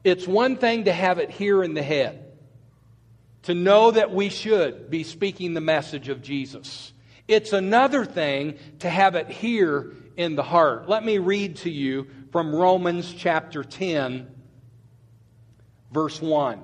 It's 0.04 0.28
one 0.28 0.56
thing 0.56 0.84
to 0.84 0.92
have 0.92 1.18
it 1.18 1.30
here 1.30 1.62
in 1.62 1.75
the 1.75 1.82
head, 1.82 2.32
to 3.44 3.54
know 3.54 3.90
that 3.90 4.12
we 4.12 4.28
should 4.28 4.90
be 4.90 5.02
speaking 5.02 5.54
the 5.54 5.60
message 5.60 6.08
of 6.08 6.22
Jesus. 6.22 6.92
It's 7.26 7.52
another 7.52 8.04
thing 8.04 8.58
to 8.80 8.88
have 8.88 9.16
it 9.16 9.28
here 9.28 9.94
in 10.16 10.36
the 10.36 10.42
heart. 10.42 10.88
Let 10.88 11.04
me 11.04 11.18
read 11.18 11.56
to 11.58 11.70
you 11.70 12.06
from 12.36 12.54
Romans 12.54 13.14
chapter 13.14 13.64
10, 13.64 14.26
verse 15.90 16.20
1. 16.20 16.62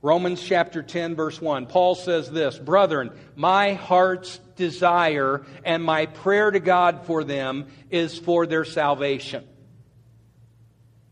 Romans 0.00 0.42
chapter 0.42 0.82
10, 0.82 1.16
verse 1.16 1.38
1. 1.38 1.66
Paul 1.66 1.94
says 1.94 2.30
this 2.30 2.56
Brethren, 2.58 3.10
my 3.36 3.74
heart's 3.74 4.38
desire 4.56 5.44
and 5.66 5.84
my 5.84 6.06
prayer 6.06 6.50
to 6.50 6.60
God 6.60 7.04
for 7.04 7.24
them 7.24 7.66
is 7.90 8.18
for 8.18 8.46
their 8.46 8.64
salvation. 8.64 9.46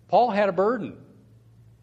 Paul 0.08 0.30
had 0.30 0.48
a 0.48 0.52
burden 0.52 0.96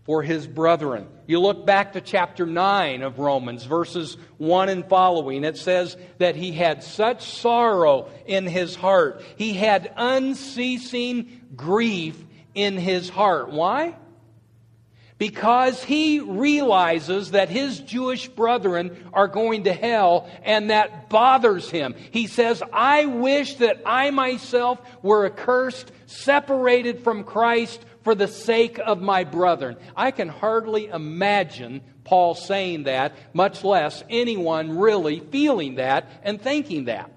for 0.05 0.21
his 0.21 0.47
brethren. 0.47 1.07
You 1.27 1.39
look 1.39 1.65
back 1.65 1.93
to 1.93 2.01
chapter 2.01 2.45
9 2.45 3.01
of 3.03 3.19
Romans, 3.19 3.63
verses 3.63 4.17
1 4.37 4.69
and 4.69 4.85
following. 4.85 5.43
It 5.45 5.57
says 5.57 5.95
that 6.17 6.35
he 6.35 6.51
had 6.51 6.83
such 6.83 7.23
sorrow 7.23 8.09
in 8.25 8.45
his 8.45 8.75
heart. 8.75 9.23
He 9.37 9.53
had 9.53 9.93
unceasing 9.95 11.41
grief 11.55 12.21
in 12.53 12.77
his 12.77 13.07
heart. 13.09 13.51
Why? 13.51 13.95
Because 15.17 15.81
he 15.81 16.19
realizes 16.19 17.31
that 17.31 17.47
his 17.47 17.79
Jewish 17.79 18.27
brethren 18.27 19.09
are 19.13 19.29
going 19.29 19.63
to 19.65 19.73
hell 19.73 20.29
and 20.43 20.69
that 20.69 21.07
bothers 21.07 21.69
him. 21.69 21.95
He 22.11 22.27
says, 22.27 22.61
I 22.73 23.05
wish 23.05 23.55
that 23.55 23.81
I 23.85 24.09
myself 24.09 24.81
were 25.01 25.25
accursed, 25.25 25.93
separated 26.07 27.05
from 27.05 27.23
Christ 27.23 27.85
for 28.03 28.15
the 28.15 28.27
sake 28.27 28.79
of 28.79 29.01
my 29.01 29.23
brethren. 29.23 29.77
I 29.95 30.11
can 30.11 30.29
hardly 30.29 30.87
imagine 30.87 31.81
Paul 32.03 32.35
saying 32.35 32.83
that, 32.83 33.15
much 33.33 33.63
less 33.63 34.03
anyone 34.09 34.77
really 34.77 35.19
feeling 35.19 35.75
that 35.75 36.09
and 36.23 36.41
thinking 36.41 36.85
that. 36.85 37.09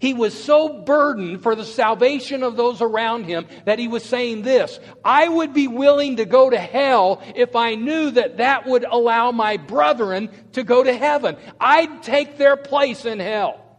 He 0.00 0.14
was 0.14 0.32
so 0.42 0.80
burdened 0.82 1.42
for 1.42 1.54
the 1.54 1.64
salvation 1.64 2.42
of 2.42 2.56
those 2.56 2.80
around 2.80 3.24
him 3.24 3.46
that 3.66 3.78
he 3.78 3.86
was 3.86 4.02
saying 4.02 4.42
this 4.42 4.80
I 5.04 5.28
would 5.28 5.52
be 5.52 5.68
willing 5.68 6.16
to 6.16 6.24
go 6.24 6.48
to 6.48 6.58
hell 6.58 7.22
if 7.36 7.54
I 7.54 7.74
knew 7.74 8.10
that 8.12 8.38
that 8.38 8.66
would 8.66 8.84
allow 8.84 9.30
my 9.30 9.58
brethren 9.58 10.30
to 10.52 10.64
go 10.64 10.82
to 10.82 10.96
heaven. 10.96 11.36
I'd 11.60 12.02
take 12.02 12.38
their 12.38 12.56
place 12.56 13.04
in 13.04 13.20
hell. 13.20 13.69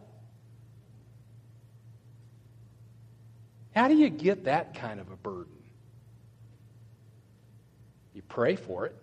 How 3.74 3.88
do 3.88 3.94
you 3.94 4.10
get 4.10 4.44
that 4.44 4.74
kind 4.74 5.00
of 5.00 5.10
a 5.10 5.16
burden? 5.16 5.52
You 8.14 8.22
pray 8.22 8.56
for 8.56 8.86
it. 8.86 8.96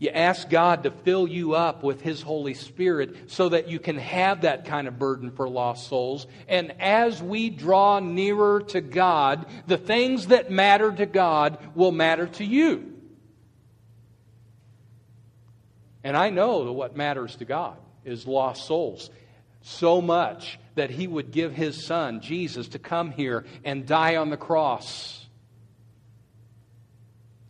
You 0.00 0.10
ask 0.10 0.50
God 0.50 0.82
to 0.82 0.90
fill 0.90 1.28
you 1.28 1.54
up 1.54 1.82
with 1.82 2.00
His 2.02 2.20
Holy 2.20 2.54
Spirit 2.54 3.30
so 3.30 3.48
that 3.48 3.68
you 3.68 3.78
can 3.78 3.96
have 3.96 4.42
that 4.42 4.64
kind 4.64 4.88
of 4.88 4.98
burden 4.98 5.30
for 5.30 5.48
lost 5.48 5.88
souls. 5.88 6.26
And 6.48 6.74
as 6.80 7.22
we 7.22 7.48
draw 7.48 8.00
nearer 8.00 8.60
to 8.68 8.80
God, 8.80 9.46
the 9.66 9.78
things 9.78 10.26
that 10.26 10.50
matter 10.50 10.90
to 10.90 11.06
God 11.06 11.58
will 11.74 11.92
matter 11.92 12.26
to 12.26 12.44
you. 12.44 12.92
And 16.02 16.16
I 16.16 16.30
know 16.30 16.64
that 16.64 16.72
what 16.72 16.96
matters 16.96 17.36
to 17.36 17.44
God 17.44 17.76
is 18.04 18.26
lost 18.26 18.66
souls. 18.66 19.08
So 19.62 20.02
much 20.02 20.58
that 20.74 20.90
He 20.90 21.06
would 21.06 21.30
give 21.30 21.54
His 21.54 21.84
Son, 21.84 22.20
Jesus, 22.20 22.68
to 22.68 22.78
come 22.78 23.10
here 23.10 23.44
and 23.64 23.86
die 23.86 24.16
on 24.16 24.30
the 24.30 24.36
cross 24.36 25.24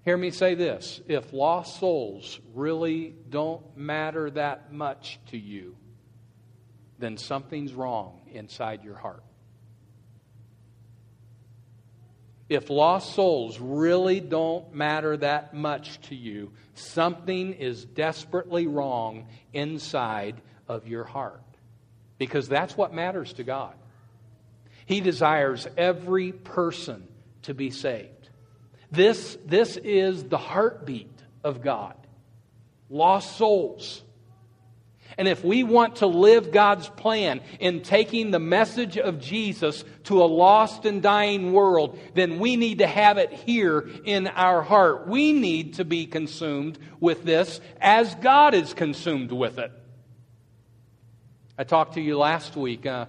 Hear 0.05 0.17
me 0.19 0.31
say 0.31 0.55
this 0.55 1.01
if 1.09 1.33
lost 1.33 1.81
souls 1.81 2.39
really 2.53 3.15
don't 3.31 3.77
matter 3.77 4.31
that 4.31 4.73
much 4.73 5.19
to 5.31 5.39
you, 5.39 5.77
then 6.99 7.17
something's 7.17 7.73
wrong 7.73 8.21
inside 8.33 8.85
your 8.85 8.97
heart. 8.97 9.23
If 12.51 12.69
lost 12.69 13.15
souls 13.15 13.59
really 13.59 14.21
don't 14.21 14.75
matter 14.75 15.17
that 15.17 15.55
much 15.55 15.99
to 16.09 16.15
you, 16.15 16.53
something 16.75 17.55
is 17.55 17.87
desperately 17.87 18.67
wrong 18.67 19.27
inside 19.55 20.43
of 20.69 20.87
your 20.87 21.05
heart. 21.05 21.41
Because 22.19 22.49
that's 22.49 22.77
what 22.77 22.95
matters 22.95 23.33
to 23.35 23.45
God. 23.45 23.75
He 24.87 25.01
desires 25.01 25.67
every 25.77 26.33
person 26.33 27.09
to 27.43 27.55
be 27.55 27.71
saved. 27.71 28.11
This, 28.91 29.37
this 29.45 29.77
is 29.77 30.25
the 30.25 30.39
heartbeat 30.39 31.11
of 31.43 31.63
God 31.63 31.97
lost 32.95 33.37
souls. 33.37 34.03
And 35.17 35.29
if 35.29 35.45
we 35.45 35.63
want 35.63 35.97
to 35.97 36.07
live 36.07 36.51
God's 36.51 36.89
plan 36.89 37.41
in 37.61 37.83
taking 37.83 38.31
the 38.31 38.41
message 38.41 38.99
of 38.99 39.21
Jesus 39.21 39.85
to 40.05 40.23
a 40.23 40.27
lost 40.27 40.87
and 40.87 41.03
dying 41.03 41.53
world, 41.53 41.99
then 42.15 42.41
we 42.41 42.57
need 42.57 42.79
to 42.79 42.87
have 42.87 43.19
it 43.19 43.33
here 43.33 43.89
in 44.05 44.27
our 44.27 44.63
heart. 44.63 45.07
We 45.07 45.33
need 45.33 45.75
to 45.75 45.85
be 45.85 46.07
consumed 46.07 46.79
with 46.99 47.23
this 47.25 47.61
as 47.81 48.15
God 48.17 48.55
is 48.55 48.75
consumed 48.75 49.31
with 49.31 49.59
it. 49.59 49.71
I 51.57 51.65
talked 51.65 51.95
to 51.95 52.01
you 52.01 52.19
last 52.19 52.57
week. 52.57 52.85
Uh, 52.85 53.07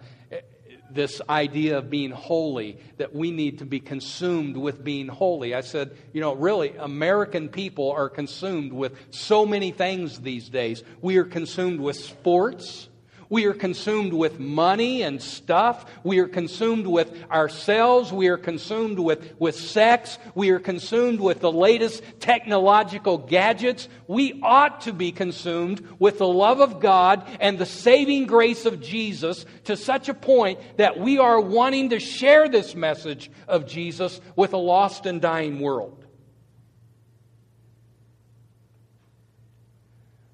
this 0.91 1.21
idea 1.29 1.79
of 1.79 1.89
being 1.89 2.11
holy, 2.11 2.79
that 2.97 3.13
we 3.13 3.31
need 3.31 3.59
to 3.59 3.65
be 3.65 3.79
consumed 3.79 4.55
with 4.55 4.83
being 4.83 5.07
holy. 5.07 5.53
I 5.53 5.61
said, 5.61 5.97
you 6.13 6.21
know, 6.21 6.33
really, 6.33 6.75
American 6.77 7.49
people 7.49 7.91
are 7.91 8.09
consumed 8.09 8.71
with 8.71 8.95
so 9.09 9.45
many 9.45 9.71
things 9.71 10.21
these 10.21 10.49
days. 10.49 10.83
We 11.01 11.17
are 11.17 11.25
consumed 11.25 11.79
with 11.79 11.97
sports. 11.97 12.87
We 13.29 13.45
are 13.45 13.53
consumed 13.53 14.13
with 14.13 14.39
money 14.39 15.01
and 15.01 15.21
stuff. 15.21 15.85
We 16.03 16.19
are 16.19 16.27
consumed 16.27 16.87
with 16.87 17.11
ourselves. 17.31 18.13
We 18.13 18.27
are 18.27 18.37
consumed 18.37 18.99
with, 18.99 19.33
with 19.39 19.55
sex. 19.55 20.17
We 20.35 20.51
are 20.51 20.59
consumed 20.59 21.19
with 21.19 21.39
the 21.39 21.51
latest 21.51 22.03
technological 22.19 23.17
gadgets. 23.17 23.87
We 24.07 24.39
ought 24.43 24.81
to 24.81 24.93
be 24.93 25.11
consumed 25.11 25.87
with 25.99 26.19
the 26.19 26.27
love 26.27 26.59
of 26.59 26.79
God 26.79 27.27
and 27.39 27.57
the 27.57 27.65
saving 27.65 28.27
grace 28.27 28.65
of 28.65 28.81
Jesus 28.81 29.45
to 29.65 29.75
such 29.75 30.09
a 30.09 30.13
point 30.13 30.59
that 30.77 30.99
we 30.99 31.17
are 31.17 31.39
wanting 31.39 31.89
to 31.89 31.99
share 31.99 32.47
this 32.47 32.75
message 32.75 33.31
of 33.47 33.65
Jesus 33.65 34.21
with 34.35 34.53
a 34.53 34.57
lost 34.57 35.05
and 35.05 35.21
dying 35.21 35.59
world. 35.59 36.05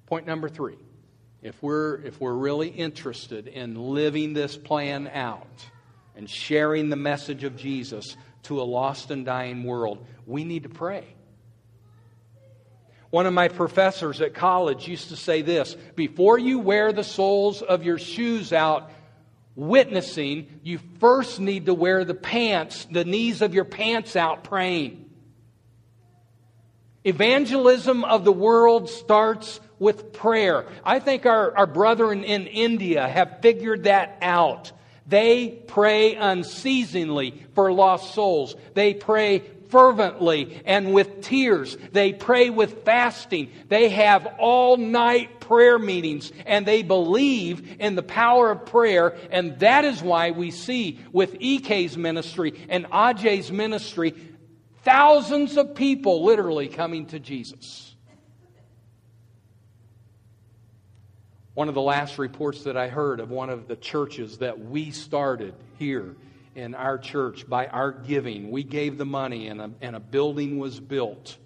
Point 0.06 0.26
number 0.26 0.50
three 0.50 0.76
if 1.42 1.60
we're, 1.62 1.96
if 2.02 2.20
we're 2.20 2.34
really 2.34 2.68
interested 2.68 3.48
in 3.48 3.74
living 3.74 4.32
this 4.32 4.56
plan 4.56 5.10
out 5.12 5.66
and 6.16 6.30
sharing 6.30 6.88
the 6.88 6.96
message 6.96 7.42
of 7.42 7.56
Jesus 7.56 8.16
to 8.44 8.60
a 8.60 8.64
lost 8.64 9.10
and 9.10 9.26
dying 9.26 9.64
world, 9.64 10.06
we 10.24 10.44
need 10.44 10.62
to 10.62 10.68
pray. 10.68 11.04
One 13.10 13.26
of 13.26 13.34
my 13.34 13.48
professors 13.48 14.20
at 14.20 14.34
college 14.34 14.88
used 14.88 15.08
to 15.08 15.16
say 15.16 15.42
this 15.42 15.76
before 15.96 16.38
you 16.38 16.60
wear 16.60 16.92
the 16.92 17.04
soles 17.04 17.60
of 17.60 17.84
your 17.84 17.98
shoes 17.98 18.52
out 18.52 18.90
witnessing, 19.54 20.60
you 20.62 20.78
first 20.98 21.38
need 21.38 21.66
to 21.66 21.74
wear 21.74 22.04
the 22.04 22.14
pants, 22.14 22.86
the 22.90 23.04
knees 23.04 23.42
of 23.42 23.52
your 23.52 23.66
pants 23.66 24.16
out 24.16 24.44
praying. 24.44 25.10
Evangelism 27.04 28.04
of 28.04 28.24
the 28.24 28.32
world 28.32 28.88
starts 28.88 29.60
with 29.82 30.12
prayer. 30.12 30.64
I 30.84 31.00
think 31.00 31.26
our, 31.26 31.54
our 31.56 31.66
brethren 31.66 32.22
in 32.22 32.46
India 32.46 33.06
have 33.06 33.40
figured 33.42 33.84
that 33.84 34.16
out. 34.22 34.70
They 35.08 35.48
pray 35.48 36.14
unceasingly 36.14 37.42
for 37.56 37.72
lost 37.72 38.14
souls. 38.14 38.54
They 38.74 38.94
pray 38.94 39.40
fervently 39.70 40.62
and 40.64 40.94
with 40.94 41.22
tears. 41.22 41.76
They 41.90 42.12
pray 42.12 42.48
with 42.48 42.84
fasting. 42.84 43.50
They 43.68 43.88
have 43.88 44.36
all 44.38 44.76
night 44.76 45.40
prayer 45.40 45.80
meetings 45.80 46.30
and 46.46 46.64
they 46.64 46.82
believe 46.82 47.80
in 47.80 47.96
the 47.96 48.04
power 48.04 48.52
of 48.52 48.66
prayer. 48.66 49.16
And 49.32 49.58
that 49.58 49.84
is 49.84 50.00
why 50.00 50.30
we 50.30 50.52
see 50.52 51.00
with 51.10 51.36
EK's 51.40 51.96
ministry 51.98 52.54
and 52.68 52.86
Ajay's 52.92 53.50
ministry 53.50 54.14
thousands 54.84 55.56
of 55.56 55.74
people 55.74 56.24
literally 56.24 56.68
coming 56.68 57.06
to 57.06 57.18
Jesus. 57.18 57.91
One 61.54 61.68
of 61.68 61.74
the 61.74 61.82
last 61.82 62.18
reports 62.18 62.64
that 62.64 62.78
I 62.78 62.88
heard 62.88 63.20
of 63.20 63.30
one 63.30 63.50
of 63.50 63.68
the 63.68 63.76
churches 63.76 64.38
that 64.38 64.58
we 64.58 64.90
started 64.90 65.54
here 65.78 66.16
in 66.54 66.74
our 66.74 66.96
church 66.96 67.48
by 67.48 67.66
our 67.66 67.92
giving, 67.92 68.50
we 68.50 68.62
gave 68.62 68.96
the 68.96 69.04
money 69.04 69.48
and 69.48 69.60
a, 69.60 69.70
and 69.82 69.94
a 69.94 70.00
building 70.00 70.58
was 70.58 70.80
built 70.80 71.36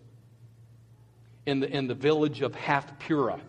in 1.44 1.60
the, 1.60 1.68
in 1.68 1.88
the 1.88 1.94
village 1.94 2.40
of 2.40 2.52
Hathpura. 2.54 3.40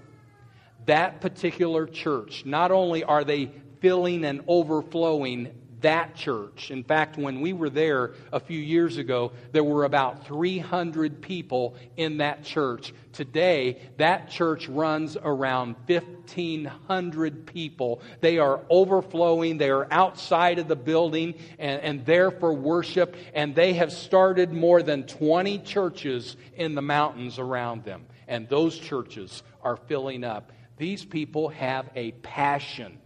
That 0.85 1.21
particular 1.21 1.85
church, 1.85 2.43
not 2.45 2.71
only 2.71 3.03
are 3.03 3.23
they 3.23 3.51
filling 3.79 4.25
and 4.25 4.41
overflowing 4.47 5.53
that 5.81 6.15
church. 6.15 6.71
In 6.71 6.83
fact, 6.83 7.17
when 7.17 7.41
we 7.41 7.53
were 7.53 7.69
there 7.69 8.13
a 8.31 8.39
few 8.39 8.59
years 8.59 8.97
ago, 8.97 9.31
there 9.51 9.63
were 9.63 9.83
about 9.83 10.25
300 10.25 11.21
people 11.21 11.75
in 11.95 12.17
that 12.17 12.43
church. 12.43 12.93
Today, 13.13 13.81
that 13.97 14.29
church 14.29 14.67
runs 14.67 15.17
around 15.17 15.75
1,500 15.87 17.45
people. 17.45 18.01
They 18.21 18.37
are 18.39 18.61
overflowing, 18.69 19.57
they 19.57 19.69
are 19.69 19.87
outside 19.91 20.59
of 20.59 20.67
the 20.67 20.75
building 20.75 21.35
and, 21.59 21.81
and 21.81 22.05
there 22.05 22.31
for 22.31 22.53
worship, 22.53 23.15
and 23.33 23.55
they 23.55 23.73
have 23.73 23.91
started 23.91 24.51
more 24.53 24.81
than 24.81 25.03
20 25.03 25.59
churches 25.59 26.37
in 26.55 26.75
the 26.75 26.81
mountains 26.81 27.39
around 27.39 27.83
them. 27.83 28.05
And 28.27 28.49
those 28.49 28.77
churches 28.77 29.43
are 29.61 29.77
filling 29.77 30.23
up. 30.23 30.51
These 30.77 31.05
people 31.05 31.49
have 31.49 31.89
a 31.95 32.11
passion 32.11 32.99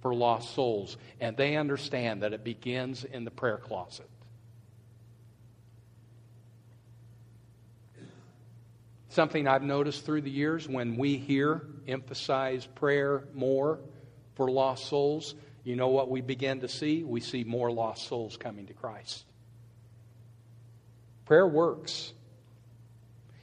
for 0.00 0.14
lost 0.14 0.54
souls, 0.54 0.96
and 1.20 1.36
they 1.36 1.56
understand 1.56 2.22
that 2.22 2.32
it 2.32 2.44
begins 2.44 3.04
in 3.04 3.24
the 3.24 3.30
prayer 3.30 3.58
closet. 3.58 4.08
Something 9.10 9.48
I've 9.48 9.62
noticed 9.62 10.06
through 10.06 10.22
the 10.22 10.30
years 10.30 10.68
when 10.68 10.96
we 10.96 11.16
here 11.16 11.62
emphasize 11.88 12.64
prayer 12.64 13.24
more 13.34 13.80
for 14.36 14.50
lost 14.50 14.86
souls, 14.86 15.34
you 15.64 15.76
know 15.76 15.88
what 15.88 16.08
we 16.08 16.20
begin 16.20 16.60
to 16.60 16.68
see? 16.68 17.02
We 17.02 17.20
see 17.20 17.44
more 17.44 17.70
lost 17.70 18.06
souls 18.06 18.36
coming 18.36 18.66
to 18.66 18.72
Christ. 18.72 19.24
Prayer 21.26 21.46
works. 21.46 22.12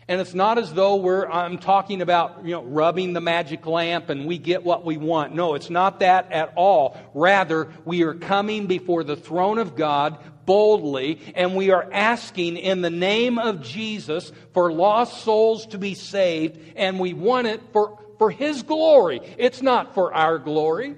And 0.09 0.21
it's 0.21 0.33
not 0.33 0.57
as 0.57 0.73
though 0.73 0.95
we're, 0.95 1.27
I'm 1.27 1.57
talking 1.57 2.01
about, 2.01 2.45
you 2.45 2.51
know, 2.51 2.63
rubbing 2.63 3.11
the 3.11 3.19
magic 3.19 3.65
lamp 3.65 4.09
and 4.09 4.25
we 4.25 4.37
get 4.37 4.63
what 4.63 4.85
we 4.85 4.95
want. 4.95 5.35
No, 5.35 5.55
it's 5.55 5.69
not 5.69 5.99
that 5.99 6.31
at 6.31 6.53
all. 6.55 6.97
Rather, 7.13 7.67
we 7.83 8.03
are 8.03 8.13
coming 8.13 8.67
before 8.67 9.03
the 9.03 9.17
throne 9.17 9.57
of 9.57 9.75
God 9.75 10.17
boldly 10.45 11.19
and 11.35 11.57
we 11.57 11.71
are 11.71 11.89
asking 11.91 12.55
in 12.55 12.81
the 12.81 12.89
name 12.89 13.37
of 13.37 13.61
Jesus 13.61 14.31
for 14.53 14.71
lost 14.71 15.25
souls 15.25 15.67
to 15.67 15.77
be 15.77 15.93
saved 15.93 16.57
and 16.77 17.01
we 17.01 17.13
want 17.13 17.47
it 17.47 17.61
for, 17.73 17.99
for 18.17 18.31
His 18.31 18.63
glory. 18.63 19.19
It's 19.37 19.61
not 19.61 19.93
for 19.93 20.13
our 20.13 20.39
glory. 20.39 20.95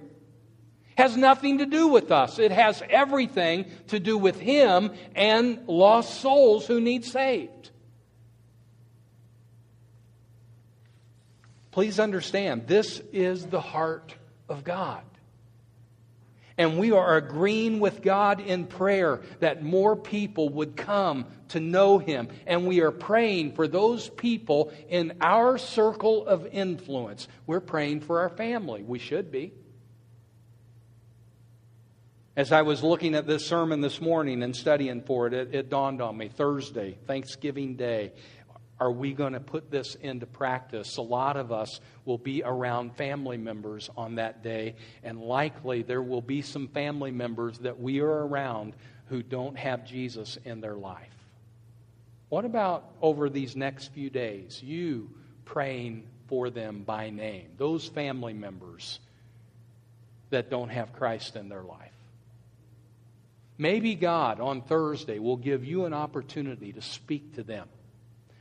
Has 0.99 1.17
nothing 1.17 1.57
to 1.59 1.65
do 1.65 1.87
with 1.87 2.11
us. 2.11 2.37
It 2.37 2.51
has 2.51 2.83
everything 2.87 3.65
to 3.87 3.99
do 3.99 4.19
with 4.19 4.39
Him 4.39 4.91
and 5.15 5.67
lost 5.67 6.19
souls 6.19 6.67
who 6.67 6.79
need 6.79 7.05
saved. 7.05 7.71
Please 11.71 11.99
understand, 11.99 12.67
this 12.67 13.01
is 13.13 13.45
the 13.45 13.61
heart 13.61 14.15
of 14.47 14.63
God. 14.63 15.03
And 16.57 16.77
we 16.77 16.91
are 16.91 17.15
agreeing 17.15 17.79
with 17.79 18.01
God 18.01 18.41
in 18.41 18.65
prayer 18.65 19.21
that 19.39 19.63
more 19.63 19.95
people 19.95 20.49
would 20.49 20.75
come 20.75 21.25
to 21.49 21.61
know 21.61 21.99
Him. 21.99 22.27
And 22.45 22.67
we 22.67 22.81
are 22.81 22.91
praying 22.91 23.53
for 23.53 23.65
those 23.65 24.09
people 24.09 24.73
in 24.89 25.13
our 25.21 25.57
circle 25.57 26.27
of 26.27 26.45
influence. 26.47 27.29
We're 27.47 27.61
praying 27.61 28.01
for 28.01 28.19
our 28.19 28.29
family. 28.29 28.83
We 28.83 28.99
should 28.99 29.31
be. 29.31 29.53
As 32.35 32.51
I 32.51 32.63
was 32.63 32.83
looking 32.83 33.15
at 33.15 33.25
this 33.25 33.45
sermon 33.45 33.79
this 33.79 34.01
morning 34.01 34.43
and 34.43 34.53
studying 34.53 35.01
for 35.01 35.27
it, 35.27 35.33
it, 35.33 35.55
it 35.55 35.69
dawned 35.69 36.01
on 36.01 36.17
me 36.17 36.27
Thursday, 36.27 36.97
Thanksgiving 37.07 37.75
Day 37.75 38.11
are 38.79 38.91
we 38.91 39.13
going 39.13 39.33
to 39.33 39.39
put 39.39 39.69
this 39.69 39.95
into 39.95 40.25
practice? 40.25 40.97
A 40.97 41.01
lot 41.01 41.35
of 41.35 41.51
us 41.51 41.79
will 42.05 42.17
be 42.17 42.43
around 42.43 42.95
family 42.95 43.37
members 43.37 43.89
on 43.97 44.15
that 44.15 44.41
day, 44.41 44.75
and 45.03 45.19
likely 45.19 45.81
there 45.81 46.01
will 46.01 46.21
be 46.21 46.41
some 46.41 46.67
family 46.69 47.11
members 47.11 47.57
that 47.59 47.79
we 47.79 47.99
are 47.99 48.27
around 48.27 48.73
who 49.07 49.21
don't 49.21 49.57
have 49.57 49.85
Jesus 49.85 50.37
in 50.45 50.61
their 50.61 50.75
life. 50.75 51.13
What 52.29 52.45
about 52.45 52.85
over 53.01 53.29
these 53.29 53.55
next 53.55 53.87
few 53.87 54.09
days, 54.09 54.61
you 54.63 55.09
praying 55.45 56.07
for 56.27 56.49
them 56.49 56.83
by 56.83 57.09
name, 57.09 57.49
those 57.57 57.87
family 57.87 58.33
members 58.33 58.99
that 60.29 60.49
don't 60.49 60.69
have 60.69 60.93
Christ 60.93 61.35
in 61.35 61.49
their 61.49 61.63
life? 61.63 61.91
Maybe 63.57 63.95
God 63.95 64.39
on 64.39 64.61
Thursday 64.61 65.19
will 65.19 65.35
give 65.35 65.65
you 65.65 65.83
an 65.83 65.93
opportunity 65.93 66.71
to 66.71 66.81
speak 66.81 67.35
to 67.35 67.43
them 67.43 67.67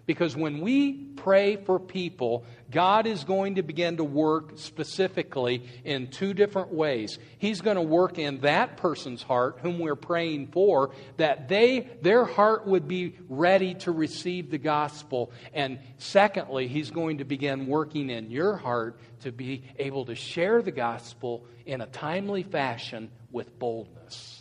because 0.08 0.34
when 0.34 0.62
we 0.62 0.94
pray 0.94 1.56
for 1.56 1.78
people, 1.78 2.46
God 2.70 3.06
is 3.06 3.24
going 3.24 3.56
to 3.56 3.62
begin 3.62 3.98
to 3.98 4.04
work 4.04 4.52
specifically 4.54 5.68
in 5.84 6.06
two 6.06 6.32
different 6.32 6.72
ways. 6.72 7.18
He's 7.36 7.60
going 7.60 7.76
to 7.76 7.82
work 7.82 8.18
in 8.18 8.40
that 8.40 8.78
person's 8.78 9.22
heart, 9.22 9.58
whom 9.60 9.78
we're 9.78 9.96
praying 9.96 10.46
for, 10.46 10.92
that 11.18 11.48
they, 11.48 11.90
their 12.00 12.24
heart 12.24 12.66
would 12.66 12.88
be 12.88 13.16
ready 13.28 13.74
to 13.74 13.92
receive 13.92 14.50
the 14.50 14.56
gospel. 14.56 15.30
And 15.52 15.78
secondly, 15.98 16.68
He's 16.68 16.90
going 16.90 17.18
to 17.18 17.24
begin 17.24 17.66
working 17.66 18.08
in 18.08 18.30
your 18.30 18.56
heart 18.56 18.98
to 19.20 19.30
be 19.30 19.62
able 19.78 20.06
to 20.06 20.14
share 20.14 20.62
the 20.62 20.72
gospel 20.72 21.44
in 21.66 21.82
a 21.82 21.86
timely 21.86 22.44
fashion 22.44 23.10
with 23.30 23.58
boldness. 23.58 24.37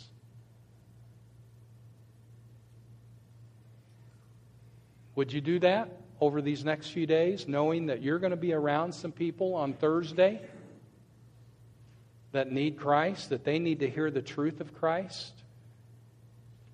Would 5.18 5.32
you 5.32 5.40
do 5.40 5.58
that 5.58 5.90
over 6.20 6.40
these 6.40 6.64
next 6.64 6.90
few 6.90 7.04
days, 7.04 7.48
knowing 7.48 7.86
that 7.86 8.02
you're 8.02 8.20
going 8.20 8.30
to 8.30 8.36
be 8.36 8.52
around 8.52 8.92
some 8.92 9.10
people 9.10 9.56
on 9.56 9.72
Thursday 9.72 10.40
that 12.30 12.52
need 12.52 12.78
Christ, 12.78 13.30
that 13.30 13.42
they 13.42 13.58
need 13.58 13.80
to 13.80 13.90
hear 13.90 14.12
the 14.12 14.22
truth 14.22 14.60
of 14.60 14.72
Christ, 14.78 15.32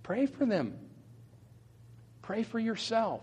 pray 0.02 0.26
for 0.26 0.44
them. 0.44 0.76
Pray 2.20 2.42
for 2.42 2.58
yourself 2.58 3.22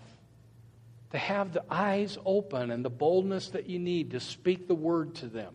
to 1.11 1.19
have 1.19 1.53
the 1.53 1.65
eyes 1.69 2.17
open 2.25 2.71
and 2.71 2.83
the 2.83 2.89
boldness 2.89 3.49
that 3.49 3.69
you 3.69 3.77
need 3.77 4.09
to 4.11 4.19
speak 4.19 4.67
the 4.67 4.73
word 4.73 5.13
to 5.17 5.27
them. 5.27 5.53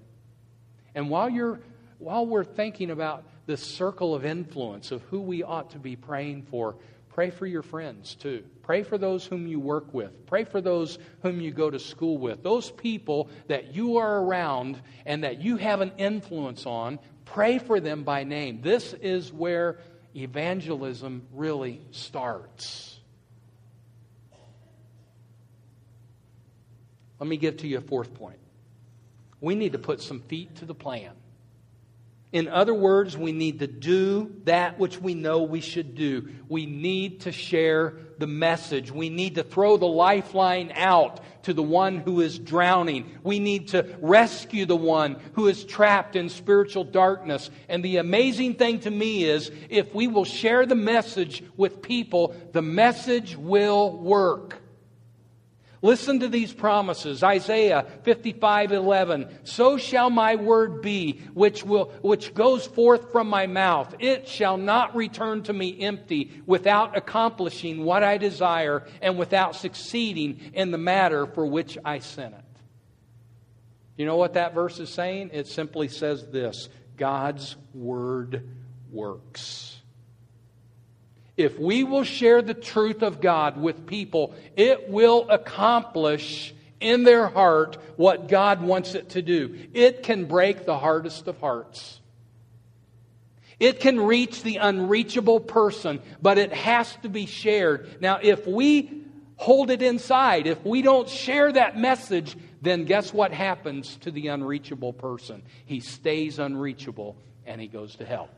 And 0.95 1.11
while 1.11 1.29
you're 1.29 1.59
while 1.99 2.25
we're 2.25 2.45
thinking 2.45 2.93
about 2.93 3.25
this 3.47 3.63
circle 3.63 4.15
of 4.15 4.25
influence 4.25 4.93
of 4.93 5.03
who 5.11 5.21
we 5.21 5.43
ought 5.43 5.71
to 5.71 5.81
be 5.81 5.97
praying 5.97 6.43
for, 6.51 6.77
pray 7.17 7.31
for 7.31 7.47
your 7.47 7.63
friends 7.63 8.15
too. 8.15 8.45
Pray 8.63 8.83
for 8.83 8.99
those 8.99 9.25
whom 9.25 9.47
you 9.47 9.59
work 9.59 9.95
with. 9.95 10.27
Pray 10.27 10.45
for 10.45 10.61
those 10.61 10.99
whom 11.23 11.41
you 11.41 11.51
go 11.51 11.71
to 11.71 11.79
school 11.79 12.19
with. 12.19 12.43
Those 12.43 12.71
people 12.71 13.31
that 13.49 13.75
you 13.75 13.97
are 13.97 14.21
around 14.21 14.79
and 15.07 15.25
that 15.25 15.41
you 15.41 15.57
have 15.57 15.81
an 15.81 15.93
influence 15.97 16.67
on, 16.67 16.99
pray 17.25 17.59
for 17.59 17.81
them 17.81 18.03
by 18.05 18.25
name. 18.25 18.61
This 18.61 18.93
is 18.93 19.33
where 19.33 19.79
evangelism 20.15 21.23
really 21.33 21.81
starts. 21.91 23.01
Let 27.19 27.31
me 27.31 27.39
give 27.39 27.57
to 27.59 27.67
you 27.67 27.79
a 27.79 27.81
fourth 27.81 28.13
point. 28.13 28.41
We 29.41 29.55
need 29.55 29.73
to 29.73 29.79
put 29.79 30.03
some 30.03 30.21
feet 30.21 30.57
to 30.57 30.67
the 30.67 30.75
plan. 30.75 31.13
In 32.37 32.49
other 32.49 32.75
words, 32.75 33.17
we 33.17 33.33
need 33.33 33.61
to 33.61 33.67
do 33.67 34.31
that 34.45 34.79
which 34.79 35.01
we 35.01 35.15
know 35.15 35.45
we 35.45 35.63
should 35.63 35.95
do. 35.95 36.29
We 36.51 36.67
need 36.67 37.23
to 37.23 37.33
share 37.33 37.95
the 38.19 38.27
message. 38.27 38.93
We 38.93 39.09
need 39.09 39.37
to 39.37 39.43
throw 39.43 39.79
the 39.79 39.87
lifeline 39.87 40.71
out 40.75 41.21
to 41.45 41.55
the 41.55 41.63
one 41.63 41.97
who 41.97 42.21
is 42.21 42.39
drowning. 42.39 43.11
We 43.23 43.39
need 43.39 43.69
to 43.69 43.97
rescue 44.03 44.67
the 44.67 44.77
one 44.77 45.17
who 45.33 45.47
is 45.47 45.65
trapped 45.65 46.15
in 46.15 46.29
spiritual 46.29 46.85
darkness. 46.85 47.49
And 47.71 47.83
the 47.83 47.97
amazing 47.97 48.57
thing 48.57 48.81
to 48.81 48.91
me 48.91 49.25
is 49.25 49.51
if 49.71 49.95
we 49.95 50.07
will 50.07 50.27
share 50.27 50.67
the 50.67 50.75
message 50.75 51.43
with 51.57 51.81
people, 51.81 52.37
the 52.53 52.61
message 52.61 53.35
will 53.35 53.97
work. 53.97 54.61
Listen 55.87 56.19
to 56.19 56.27
these 56.29 56.53
promises. 56.53 57.23
Isaiah 57.23 57.87
55 58.03 58.73
11. 58.73 59.29
So 59.45 59.79
shall 59.79 60.11
my 60.11 60.35
word 60.35 60.83
be, 60.83 61.21
which, 61.33 61.65
will, 61.65 61.93
which 62.03 62.35
goes 62.35 62.67
forth 62.67 63.13
from 63.13 63.29
my 63.29 63.47
mouth. 63.47 63.95
It 64.01 64.27
shall 64.27 64.57
not 64.57 64.97
return 64.97 65.45
to 65.45 65.53
me 65.53 65.81
empty, 65.81 66.43
without 66.45 66.97
accomplishing 66.97 67.85
what 67.85 68.03
I 68.03 68.19
desire, 68.19 68.85
and 69.01 69.17
without 69.17 69.55
succeeding 69.55 70.51
in 70.55 70.73
the 70.73 70.79
matter 70.79 71.25
for 71.25 71.47
which 71.47 71.79
I 71.85 72.01
sent 72.01 72.35
it. 72.35 72.45
You 73.97 74.07
know 74.07 74.17
what 74.17 74.35
that 74.35 74.55
verse 74.55 74.81
is 74.81 74.91
saying? 74.91 75.31
It 75.33 75.47
simply 75.47 75.87
says 75.87 76.27
this 76.27 76.69
God's 76.97 77.55
word 77.73 78.49
works. 78.91 79.76
If 81.37 81.59
we 81.59 81.85
will 81.85 82.05
share 82.05 82.41
the 82.41 82.55
truth 82.55 83.03
of 83.03 83.21
God 83.21 83.61
with 83.61 83.87
people, 83.87 84.35
it 84.57 84.89
will 84.89 85.29
accomplish 85.29 86.55
in 86.81 87.05
their 87.05 87.27
heart 87.29 87.77
what 87.97 88.29
God 88.29 88.63
wants 88.63 88.95
it 88.95 89.11
to 89.11 89.23
do. 89.23 89.59
It 89.75 90.03
can 90.03 90.27
break 90.27 90.65
the 90.65 90.79
hardest 90.79 91.27
of 91.29 91.39
hearts. 91.39 92.01
It 93.59 93.81
can 93.81 94.01
reach 94.01 94.43
the 94.43 94.57
unreachable 94.57 95.41
person, 95.41 96.01
but 96.21 96.37
it 96.39 96.53
has 96.53 96.95
to 97.03 97.09
be 97.09 97.27
shared. 97.27 98.01
Now, 98.01 98.19
if 98.23 98.47
we 98.47 99.05
hold 99.37 99.71
it 99.71 99.83
inside, 99.83 100.47
if 100.47 100.63
we 100.65 100.83
don't 100.83 101.09
share 101.09 101.53
that 101.53 101.79
message, 101.79 102.37
then 102.61 102.85
guess 102.85 103.13
what 103.15 103.33
happens 103.33 103.97
to 103.99 104.11
the 104.11 104.29
unreachable 104.29 104.93
person? 104.93 105.43
He 105.65 105.81
stays 105.81 106.39
unreachable 106.39 107.17
and 107.47 107.61
he 107.61 107.67
goes 107.67 107.97
to 107.97 108.05
hell. 108.05 108.29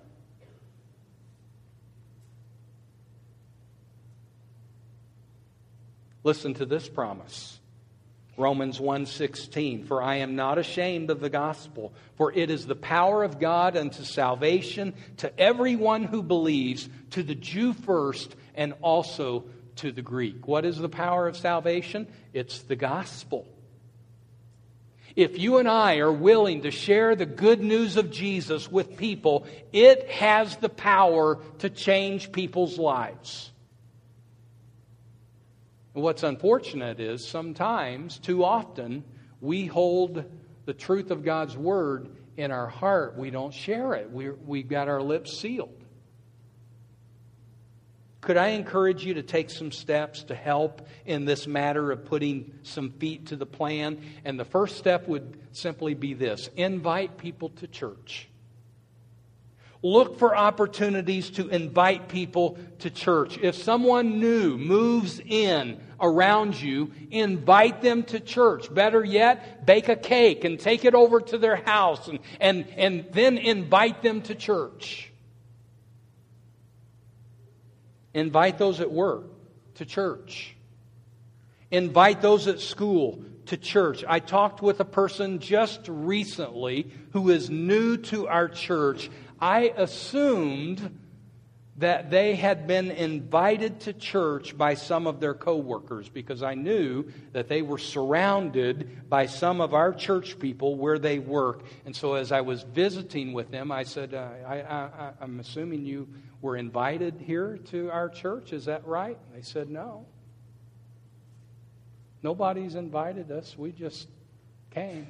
Listen 6.28 6.52
to 6.52 6.66
this 6.66 6.86
promise. 6.86 7.58
Romans 8.36 8.78
1:16 8.78 9.86
For 9.86 10.02
I 10.02 10.16
am 10.16 10.36
not 10.36 10.58
ashamed 10.58 11.08
of 11.08 11.20
the 11.20 11.30
gospel 11.30 11.94
for 12.16 12.30
it 12.34 12.50
is 12.50 12.66
the 12.66 12.74
power 12.74 13.24
of 13.24 13.40
God 13.40 13.78
unto 13.78 14.04
salvation 14.04 14.92
to 15.16 15.40
everyone 15.40 16.04
who 16.04 16.22
believes 16.22 16.86
to 17.12 17.22
the 17.22 17.34
Jew 17.34 17.72
first 17.72 18.36
and 18.54 18.74
also 18.82 19.46
to 19.76 19.90
the 19.90 20.02
Greek. 20.02 20.46
What 20.46 20.66
is 20.66 20.76
the 20.76 20.90
power 20.90 21.26
of 21.26 21.34
salvation? 21.34 22.06
It's 22.34 22.58
the 22.58 22.76
gospel. 22.76 23.46
If 25.16 25.38
you 25.38 25.56
and 25.56 25.66
I 25.66 25.96
are 25.96 26.12
willing 26.12 26.60
to 26.64 26.70
share 26.70 27.16
the 27.16 27.24
good 27.24 27.62
news 27.62 27.96
of 27.96 28.10
Jesus 28.10 28.70
with 28.70 28.98
people, 28.98 29.46
it 29.72 30.10
has 30.10 30.56
the 30.56 30.68
power 30.68 31.38
to 31.60 31.70
change 31.70 32.32
people's 32.32 32.78
lives. 32.78 33.50
What's 35.98 36.22
unfortunate 36.22 37.00
is 37.00 37.26
sometimes, 37.26 38.18
too 38.20 38.44
often, 38.44 39.02
we 39.40 39.66
hold 39.66 40.24
the 40.64 40.72
truth 40.72 41.10
of 41.10 41.24
God's 41.24 41.56
Word 41.56 42.08
in 42.36 42.52
our 42.52 42.68
heart. 42.68 43.16
We 43.16 43.30
don't 43.30 43.52
share 43.52 43.94
it, 43.94 44.12
we 44.12 44.30
we've 44.30 44.68
got 44.68 44.86
our 44.86 45.02
lips 45.02 45.36
sealed. 45.36 45.74
Could 48.20 48.36
I 48.36 48.50
encourage 48.50 49.04
you 49.04 49.14
to 49.14 49.24
take 49.24 49.50
some 49.50 49.72
steps 49.72 50.22
to 50.24 50.36
help 50.36 50.86
in 51.04 51.24
this 51.24 51.48
matter 51.48 51.90
of 51.90 52.04
putting 52.04 52.52
some 52.62 52.90
feet 52.90 53.26
to 53.26 53.36
the 53.36 53.46
plan? 53.46 54.00
And 54.24 54.38
the 54.38 54.44
first 54.44 54.76
step 54.76 55.08
would 55.08 55.36
simply 55.50 55.94
be 55.94 56.14
this 56.14 56.48
invite 56.54 57.18
people 57.18 57.48
to 57.48 57.66
church. 57.66 58.28
Look 59.82 60.18
for 60.18 60.36
opportunities 60.36 61.30
to 61.30 61.48
invite 61.48 62.08
people 62.08 62.56
to 62.80 62.90
church. 62.90 63.38
If 63.38 63.56
someone 63.56 64.20
new 64.20 64.58
moves 64.58 65.20
in 65.20 65.80
around 66.00 66.60
you, 66.60 66.92
invite 67.10 67.82
them 67.82 68.02
to 68.04 68.20
church. 68.20 68.72
Better 68.72 69.04
yet, 69.04 69.66
bake 69.66 69.88
a 69.88 69.96
cake 69.96 70.44
and 70.44 70.58
take 70.58 70.84
it 70.84 70.94
over 70.94 71.20
to 71.20 71.38
their 71.38 71.56
house 71.56 72.08
and, 72.08 72.18
and, 72.40 72.66
and 72.76 73.06
then 73.12 73.38
invite 73.38 74.02
them 74.02 74.22
to 74.22 74.34
church. 74.34 75.10
Invite 78.14 78.58
those 78.58 78.80
at 78.80 78.90
work 78.90 79.26
to 79.76 79.84
church. 79.84 80.56
Invite 81.70 82.22
those 82.22 82.46
at 82.48 82.60
school 82.60 83.22
to 83.46 83.56
church. 83.56 84.04
I 84.06 84.20
talked 84.20 84.62
with 84.62 84.80
a 84.80 84.84
person 84.84 85.38
just 85.38 85.80
recently 85.86 86.90
who 87.12 87.30
is 87.30 87.50
new 87.50 87.96
to 87.96 88.28
our 88.28 88.48
church. 88.48 89.10
I 89.40 89.72
assumed 89.76 90.98
that 91.78 92.10
they 92.10 92.34
had 92.34 92.66
been 92.66 92.90
invited 92.90 93.80
to 93.80 93.92
church 93.92 94.58
by 94.58 94.74
some 94.74 95.06
of 95.06 95.20
their 95.20 95.34
coworkers 95.34 96.08
because 96.08 96.42
I 96.42 96.54
knew 96.54 97.04
that 97.32 97.48
they 97.48 97.62
were 97.62 97.78
surrounded 97.78 99.08
by 99.08 99.26
some 99.26 99.60
of 99.60 99.74
our 99.74 99.92
church 99.92 100.40
people 100.40 100.74
where 100.74 100.98
they 100.98 101.20
work. 101.20 101.62
And 101.86 101.94
so 101.94 102.14
as 102.14 102.32
I 102.32 102.40
was 102.40 102.64
visiting 102.64 103.32
with 103.32 103.52
them, 103.52 103.70
I 103.70 103.84
said, 103.84 104.12
uh, 104.12 104.28
I, 104.46 105.12
I'm 105.20 105.38
assuming 105.38 105.86
you 105.86 106.08
were 106.42 106.56
invited 106.56 107.20
here 107.24 107.58
to 107.70 107.90
our 107.92 108.08
church. 108.08 108.52
Is 108.52 108.64
that 108.64 108.84
right? 108.84 109.16
And 109.26 109.38
they 109.38 109.46
said, 109.46 109.70
No. 109.70 110.04
Nobody's 112.20 112.74
invited 112.74 113.30
us. 113.30 113.56
We 113.56 113.70
just 113.70 114.08
came. 114.72 115.06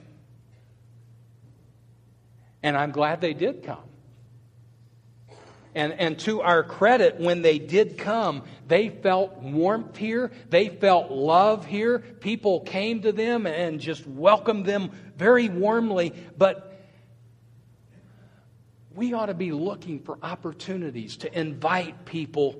And 2.62 2.76
I'm 2.76 2.90
glad 2.90 3.22
they 3.22 3.32
did 3.32 3.62
come. 3.62 3.78
And, 5.78 5.92
and 5.92 6.18
to 6.20 6.40
our 6.42 6.64
credit, 6.64 7.20
when 7.20 7.40
they 7.40 7.60
did 7.60 7.98
come, 7.98 8.42
they 8.66 8.88
felt 8.88 9.36
warmth 9.36 9.96
here. 9.96 10.32
They 10.50 10.70
felt 10.70 11.12
love 11.12 11.66
here. 11.66 12.00
People 12.00 12.62
came 12.62 13.02
to 13.02 13.12
them 13.12 13.46
and 13.46 13.78
just 13.78 14.04
welcomed 14.04 14.66
them 14.66 14.90
very 15.16 15.48
warmly. 15.48 16.14
But 16.36 16.82
we 18.92 19.12
ought 19.12 19.26
to 19.26 19.34
be 19.34 19.52
looking 19.52 20.00
for 20.00 20.18
opportunities 20.20 21.18
to 21.18 21.38
invite 21.38 22.04
people 22.04 22.56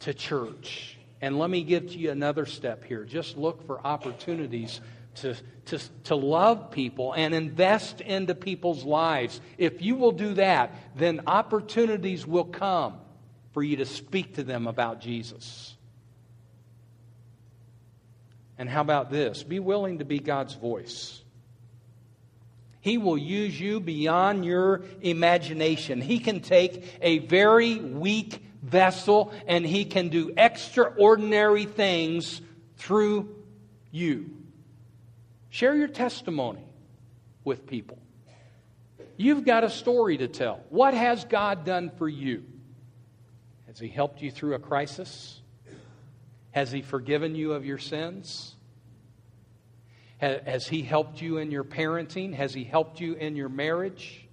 to 0.00 0.12
church. 0.12 0.98
And 1.20 1.38
let 1.38 1.50
me 1.50 1.62
give 1.62 1.92
to 1.92 1.96
you 1.96 2.10
another 2.10 2.46
step 2.46 2.82
here. 2.82 3.04
Just 3.04 3.36
look 3.36 3.64
for 3.68 3.78
opportunities 3.86 4.80
to, 5.16 5.34
to, 5.66 5.78
to 6.04 6.16
love 6.16 6.70
people 6.70 7.12
and 7.12 7.34
invest 7.34 8.00
into 8.00 8.34
people's 8.34 8.84
lives. 8.84 9.40
If 9.58 9.82
you 9.82 9.96
will 9.96 10.12
do 10.12 10.34
that, 10.34 10.74
then 10.94 11.22
opportunities 11.26 12.26
will 12.26 12.44
come 12.44 12.98
for 13.52 13.62
you 13.62 13.76
to 13.76 13.86
speak 13.86 14.34
to 14.34 14.42
them 14.42 14.66
about 14.66 15.00
Jesus. 15.00 15.74
And 18.58 18.68
how 18.68 18.80
about 18.80 19.10
this? 19.10 19.42
Be 19.42 19.60
willing 19.60 19.98
to 19.98 20.04
be 20.04 20.18
God's 20.18 20.54
voice. 20.54 21.22
He 22.80 22.98
will 22.98 23.18
use 23.18 23.58
you 23.60 23.80
beyond 23.80 24.44
your 24.44 24.84
imagination. 25.00 26.00
He 26.00 26.20
can 26.20 26.40
take 26.40 26.84
a 27.02 27.18
very 27.18 27.76
weak 27.76 28.42
vessel 28.62 29.32
and 29.46 29.66
he 29.66 29.84
can 29.84 30.08
do 30.08 30.32
extraordinary 30.36 31.64
things 31.64 32.40
through 32.76 33.34
you. 33.90 34.35
Share 35.56 35.74
your 35.74 35.88
testimony 35.88 36.62
with 37.42 37.66
people. 37.66 37.96
You've 39.16 39.46
got 39.46 39.64
a 39.64 39.70
story 39.70 40.18
to 40.18 40.28
tell. 40.28 40.60
What 40.68 40.92
has 40.92 41.24
God 41.24 41.64
done 41.64 41.90
for 41.96 42.06
you? 42.06 42.44
Has 43.66 43.78
He 43.78 43.88
helped 43.88 44.20
you 44.20 44.30
through 44.30 44.52
a 44.52 44.58
crisis? 44.58 45.40
Has 46.50 46.70
He 46.70 46.82
forgiven 46.82 47.34
you 47.34 47.54
of 47.54 47.64
your 47.64 47.78
sins? 47.78 48.54
Has 50.18 50.66
He 50.66 50.82
helped 50.82 51.22
you 51.22 51.38
in 51.38 51.50
your 51.50 51.64
parenting? 51.64 52.34
Has 52.34 52.52
He 52.52 52.62
helped 52.62 53.00
you 53.00 53.14
in 53.14 53.34
your 53.34 53.48
marriage? 53.48 54.28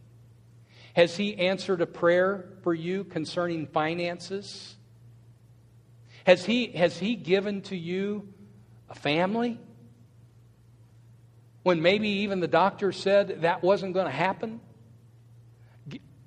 Has 0.94 1.16
He 1.16 1.38
answered 1.38 1.80
a 1.80 1.88
prayer 1.88 2.50
for 2.64 2.74
you 2.74 3.06
concerning 3.06 3.68
finances? 3.68 4.76
Has 6.26 6.44
He, 6.44 6.68
has 6.74 6.98
he 6.98 7.16
given 7.16 7.62
to 7.62 7.78
you 7.78 8.28
a 8.90 8.96
family? 8.96 9.58
When 11.64 11.82
maybe 11.82 12.10
even 12.10 12.42
the 12.42 12.48
doctor 12.48 12.92
said 12.92 13.42
that 13.42 13.64
wasn't 13.64 13.94
going 13.94 14.06
to 14.06 14.12
happen? 14.12 14.60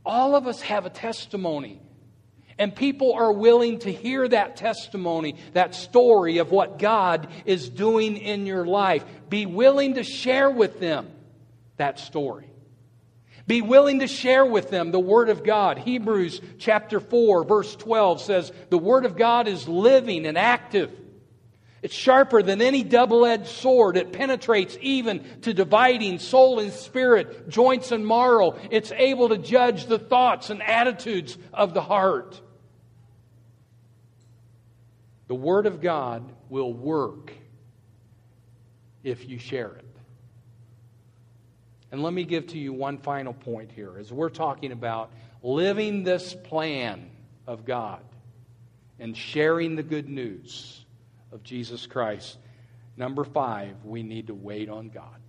All 0.05 0.35
of 0.35 0.47
us 0.47 0.61
have 0.63 0.87
a 0.87 0.91
testimony. 0.91 1.81
And 2.59 2.75
people 2.75 3.13
are 3.13 3.33
willing 3.33 3.81
to 3.81 3.93
hear 3.93 4.27
that 4.27 4.57
testimony, 4.57 5.37
that 5.53 5.75
story 5.75 6.39
of 6.39 6.51
what 6.51 6.79
God 6.79 7.29
is 7.45 7.69
doing 7.69 8.17
in 8.17 8.47
your 8.47 8.65
life. 8.65 9.05
Be 9.29 9.45
willing 9.45 9.95
to 9.95 10.03
share 10.03 10.51
with 10.51 10.81
them 10.81 11.11
that 11.77 11.99
story. 11.99 12.51
Be 13.47 13.61
willing 13.61 14.01
to 14.01 14.07
share 14.07 14.45
with 14.45 14.71
them 14.71 14.91
the 14.91 14.99
Word 14.99 15.29
of 15.29 15.45
God. 15.45 15.79
Hebrews 15.79 16.41
chapter 16.59 16.99
4, 16.99 17.45
verse 17.45 17.77
12 17.77 18.21
says, 18.23 18.53
The 18.71 18.79
Word 18.79 19.05
of 19.05 19.17
God 19.17 19.47
is 19.49 19.69
living 19.69 20.27
and 20.27 20.39
active. 20.39 20.91
It's 21.83 21.95
sharper 21.95 22.43
than 22.43 22.63
any 22.63 22.83
double 22.83 23.27
edged 23.27 23.49
sword. 23.49 23.97
It 23.97 24.13
penetrates 24.13 24.77
even 24.81 25.25
to 25.43 25.53
dividing 25.53 26.19
soul 26.19 26.59
and 26.59 26.73
spirit, 26.73 27.49
joints 27.49 27.93
and 27.93 28.07
marrow. 28.07 28.59
It's 28.71 28.93
able 28.93 29.29
to 29.29 29.39
judge 29.39 29.87
the 29.87 29.99
thoughts 29.99 30.51
and 30.51 30.63
attitudes 30.63 31.37
of 31.53 31.75
the 31.75 31.83
heart. 31.83 32.41
The 35.29 35.35
Word 35.35 35.67
of 35.67 35.81
God 35.81 36.33
will 36.49 36.73
work 36.73 37.33
if 39.03 39.29
you 39.29 39.39
share 39.39 39.69
it. 39.69 39.85
And 41.93 42.03
let 42.03 42.13
me 42.13 42.25
give 42.25 42.49
to 42.49 42.59
you 42.59 42.73
one 42.73 42.99
final 42.99 43.33
point 43.33 43.71
here 43.71 43.97
as 43.99 44.13
we're 44.13 44.31
talking 44.31 44.73
about 44.73 45.11
living 45.43 46.05
this 46.05 46.35
plan 46.35 47.11
of 47.47 47.65
God 47.65 48.01
and 48.99 49.17
sharing 49.17 49.77
the 49.77 49.83
good 49.83 50.09
news 50.09 50.85
of 51.37 51.43
Jesus 51.45 51.87
Christ. 51.87 52.39
Number 52.97 53.23
five, 53.23 53.85
we 53.85 54.03
need 54.03 54.29
to 54.29 54.35
wait 54.35 54.71
on 54.71 54.89
God. 54.89 55.21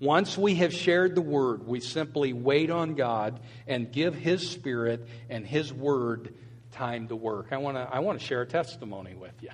Once 0.00 0.38
we 0.38 0.54
have 0.54 0.72
shared 0.72 1.14
the 1.14 1.20
word, 1.20 1.66
we 1.66 1.80
simply 1.80 2.32
wait 2.32 2.70
on 2.70 2.94
God 2.94 3.40
and 3.66 3.92
give 3.92 4.14
His 4.14 4.48
Spirit 4.48 5.06
and 5.28 5.46
His 5.46 5.70
word 5.70 6.32
time 6.72 7.08
to 7.08 7.16
work. 7.16 7.48
I 7.50 7.58
want 7.58 7.76
to 7.76 7.82
I 7.82 7.98
want 7.98 8.18
to 8.18 8.24
share 8.24 8.40
a 8.40 8.46
testimony 8.46 9.14
with 9.14 9.34
you. 9.42 9.50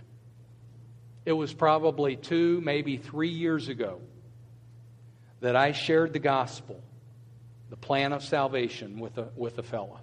It 1.26 1.32
was 1.32 1.52
probably 1.52 2.14
two, 2.14 2.60
maybe 2.60 2.96
three 2.96 3.30
years 3.30 3.68
ago 3.68 4.00
that 5.40 5.56
I 5.56 5.72
shared 5.72 6.12
the 6.12 6.20
gospel, 6.20 6.80
the 7.68 7.76
plan 7.76 8.12
of 8.12 8.22
salvation, 8.22 9.00
with 9.00 9.18
a, 9.18 9.28
with 9.34 9.58
a 9.58 9.64
fella. 9.64 10.00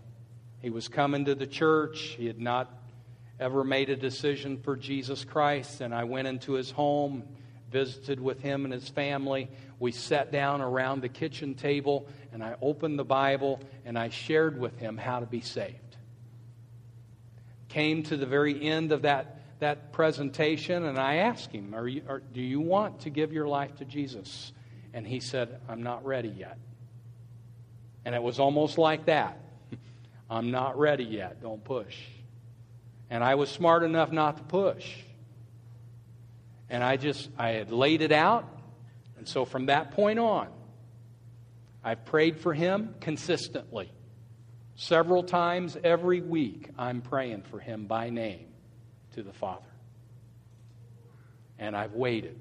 He 0.59 0.69
was 0.69 0.89
coming 0.89 1.25
to 1.25 1.35
the 1.35 1.47
church. 1.47 2.15
He 2.17 2.25
had 2.25 2.41
not 2.41 2.69
ever 3.41 3.63
made 3.65 3.89
a 3.89 3.95
decision 3.97 4.57
for 4.57 4.77
Jesus 4.77 5.25
Christ. 5.25 5.81
And 5.81 5.93
I 5.93 6.05
went 6.05 6.29
into 6.29 6.53
his 6.53 6.71
home, 6.71 7.23
visited 7.69 8.19
with 8.19 8.39
him 8.39 8.63
and 8.63 8.73
his 8.73 8.87
family. 8.87 9.49
We 9.79 9.91
sat 9.91 10.31
down 10.31 10.61
around 10.61 11.01
the 11.01 11.09
kitchen 11.09 11.55
table, 11.55 12.07
and 12.31 12.43
I 12.43 12.55
opened 12.61 12.97
the 12.97 13.03
Bible 13.03 13.59
and 13.83 13.99
I 13.99 14.09
shared 14.09 14.59
with 14.59 14.77
him 14.77 14.97
how 14.97 15.19
to 15.19 15.25
be 15.25 15.41
saved 15.41 15.91
came 17.71 18.03
to 18.03 18.17
the 18.17 18.25
very 18.25 18.61
end 18.61 18.91
of 18.91 19.03
that, 19.03 19.39
that 19.59 19.93
presentation, 19.93 20.85
and 20.85 20.99
I 20.99 21.15
asked 21.15 21.51
him, 21.51 21.73
are 21.73 21.87
you, 21.87 22.03
are, 22.07 22.19
Do 22.19 22.41
you 22.41 22.59
want 22.59 23.01
to 23.01 23.09
give 23.09 23.31
your 23.31 23.47
life 23.47 23.77
to 23.77 23.85
Jesus? 23.85 24.51
And 24.93 25.07
he 25.07 25.21
said, 25.21 25.61
I'm 25.69 25.81
not 25.81 26.05
ready 26.05 26.29
yet. 26.29 26.57
And 28.03 28.13
it 28.13 28.21
was 28.21 28.39
almost 28.39 28.77
like 28.77 29.05
that. 29.05 29.39
I'm 30.29 30.51
not 30.51 30.77
ready 30.77 31.05
yet. 31.05 31.41
Don't 31.41 31.63
push. 31.63 31.95
And 33.11 33.25
I 33.25 33.35
was 33.35 33.49
smart 33.49 33.83
enough 33.83 34.11
not 34.11 34.37
to 34.37 34.43
push. 34.43 34.95
And 36.69 36.81
I 36.81 36.95
just, 36.95 37.29
I 37.37 37.49
had 37.49 37.69
laid 37.69 38.01
it 38.01 38.13
out. 38.13 38.47
And 39.17 39.27
so 39.27 39.43
from 39.43 39.65
that 39.65 39.91
point 39.91 40.17
on, 40.17 40.47
I've 41.83 42.05
prayed 42.05 42.39
for 42.39 42.53
him 42.53 42.95
consistently. 43.01 43.91
Several 44.75 45.23
times 45.23 45.77
every 45.83 46.21
week, 46.21 46.69
I'm 46.77 47.01
praying 47.01 47.43
for 47.43 47.59
him 47.59 47.85
by 47.85 48.09
name 48.09 48.47
to 49.13 49.23
the 49.23 49.33
Father. 49.33 49.65
And 51.59 51.75
I've 51.75 51.93
waited. 51.93 52.39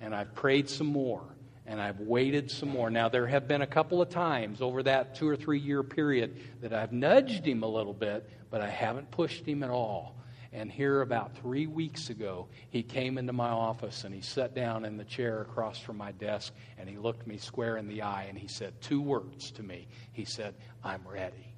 And 0.00 0.14
I've 0.14 0.34
prayed 0.34 0.70
some 0.70 0.86
more. 0.86 1.22
And 1.68 1.80
I've 1.80 2.00
waited 2.00 2.50
some 2.50 2.70
more. 2.70 2.88
Now, 2.88 3.10
there 3.10 3.26
have 3.26 3.46
been 3.46 3.60
a 3.60 3.66
couple 3.66 4.00
of 4.00 4.08
times 4.08 4.62
over 4.62 4.82
that 4.84 5.14
two 5.14 5.28
or 5.28 5.36
three 5.36 5.60
year 5.60 5.82
period 5.82 6.40
that 6.62 6.72
I've 6.72 6.92
nudged 6.92 7.46
him 7.46 7.62
a 7.62 7.68
little 7.68 7.92
bit, 7.92 8.28
but 8.50 8.62
I 8.62 8.68
haven't 8.68 9.10
pushed 9.10 9.44
him 9.46 9.62
at 9.62 9.68
all. 9.68 10.16
And 10.50 10.72
here, 10.72 11.02
about 11.02 11.36
three 11.36 11.66
weeks 11.66 12.08
ago, 12.08 12.48
he 12.70 12.82
came 12.82 13.18
into 13.18 13.34
my 13.34 13.50
office 13.50 14.04
and 14.04 14.14
he 14.14 14.22
sat 14.22 14.54
down 14.54 14.86
in 14.86 14.96
the 14.96 15.04
chair 15.04 15.42
across 15.42 15.78
from 15.78 15.98
my 15.98 16.12
desk 16.12 16.54
and 16.78 16.88
he 16.88 16.96
looked 16.96 17.26
me 17.26 17.36
square 17.36 17.76
in 17.76 17.86
the 17.86 18.00
eye 18.00 18.26
and 18.30 18.38
he 18.38 18.48
said 18.48 18.80
two 18.80 19.02
words 19.02 19.50
to 19.52 19.62
me. 19.62 19.86
He 20.12 20.24
said, 20.24 20.54
I'm 20.82 21.06
ready. 21.06 21.54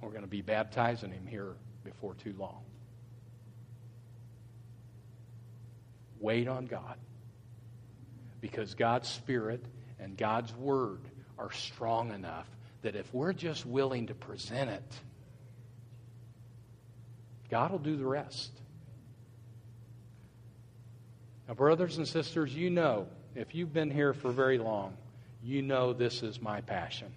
We're 0.00 0.10
going 0.10 0.22
to 0.22 0.28
be 0.28 0.42
baptizing 0.42 1.10
him 1.10 1.26
here 1.26 1.56
before 1.82 2.14
too 2.14 2.34
long. 2.38 2.62
Wait 6.20 6.46
on 6.46 6.66
God 6.66 6.96
because 8.40 8.74
God's 8.74 9.08
Spirit 9.08 9.64
and 9.98 10.16
God's 10.16 10.54
Word 10.54 11.00
are 11.38 11.50
strong 11.50 12.12
enough 12.12 12.46
that 12.82 12.94
if 12.94 13.12
we're 13.12 13.32
just 13.32 13.66
willing 13.66 14.06
to 14.06 14.14
present 14.14 14.70
it, 14.70 14.94
God 17.50 17.72
will 17.72 17.78
do 17.78 17.96
the 17.96 18.06
rest. 18.06 18.52
Now, 21.48 21.54
brothers 21.54 21.96
and 21.96 22.06
sisters, 22.06 22.54
you 22.54 22.70
know, 22.70 23.08
if 23.34 23.54
you've 23.54 23.72
been 23.72 23.90
here 23.90 24.14
for 24.14 24.30
very 24.30 24.58
long, 24.58 24.96
you 25.42 25.62
know 25.62 25.92
this 25.92 26.22
is 26.22 26.40
my 26.40 26.60
passion 26.60 27.12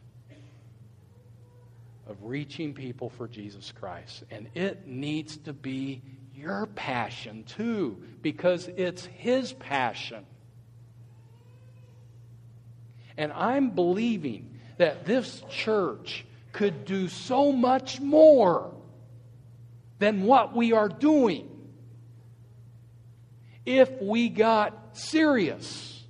of 2.08 2.18
reaching 2.24 2.74
people 2.74 3.10
for 3.10 3.28
Jesus 3.28 3.72
Christ. 3.72 4.24
And 4.32 4.50
it 4.56 4.88
needs 4.88 5.38
to 5.38 5.54
be 5.54 6.02
your 6.44 6.66
passion 6.68 7.46
too, 7.46 8.04
because 8.22 8.68
it's 8.76 9.06
His 9.06 9.54
passion. 9.54 10.26
And 13.18 13.32
I'm 13.32 13.70
believing 13.70 14.60
that 14.78 15.06
this 15.06 15.42
church 15.50 16.26
could 16.52 16.84
do 16.84 17.08
so 17.08 17.54
much 17.54 18.02
more 18.02 18.74
than 20.00 20.24
what 20.24 20.54
we 20.54 20.74
are 20.74 20.90
doing 20.90 21.50
if 23.66 23.90
we 24.02 24.28
got 24.28 24.98
serious 24.98 26.04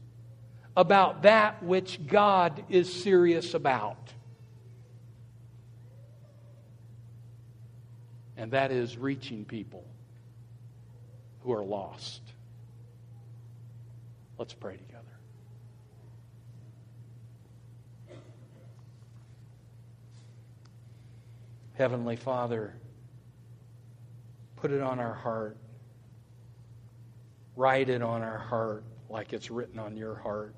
about 0.76 1.22
that 1.22 1.62
which 1.62 2.08
God 2.08 2.64
is 2.70 3.04
serious 3.04 3.54
about. 3.54 4.12
And 8.36 8.52
that 8.54 8.72
is 8.72 8.98
reaching 8.98 9.46
people 9.46 9.86
who 11.44 11.52
are 11.52 11.64
lost. 11.64 12.22
Let's 14.38 14.54
pray 14.54 14.78
together. 14.78 15.04
Heavenly 21.74 22.16
Father, 22.16 22.76
put 24.56 24.72
it 24.72 24.82
on 24.82 25.00
our 25.00 25.14
heart. 25.14 25.58
Write 27.56 27.90
it 27.90 28.02
on 28.02 28.22
our 28.22 28.38
heart 28.38 28.84
like 29.10 29.34
it's 29.34 29.52
written 29.52 29.80
on 29.80 29.98
your 29.98 30.16
heart. 30.16 30.56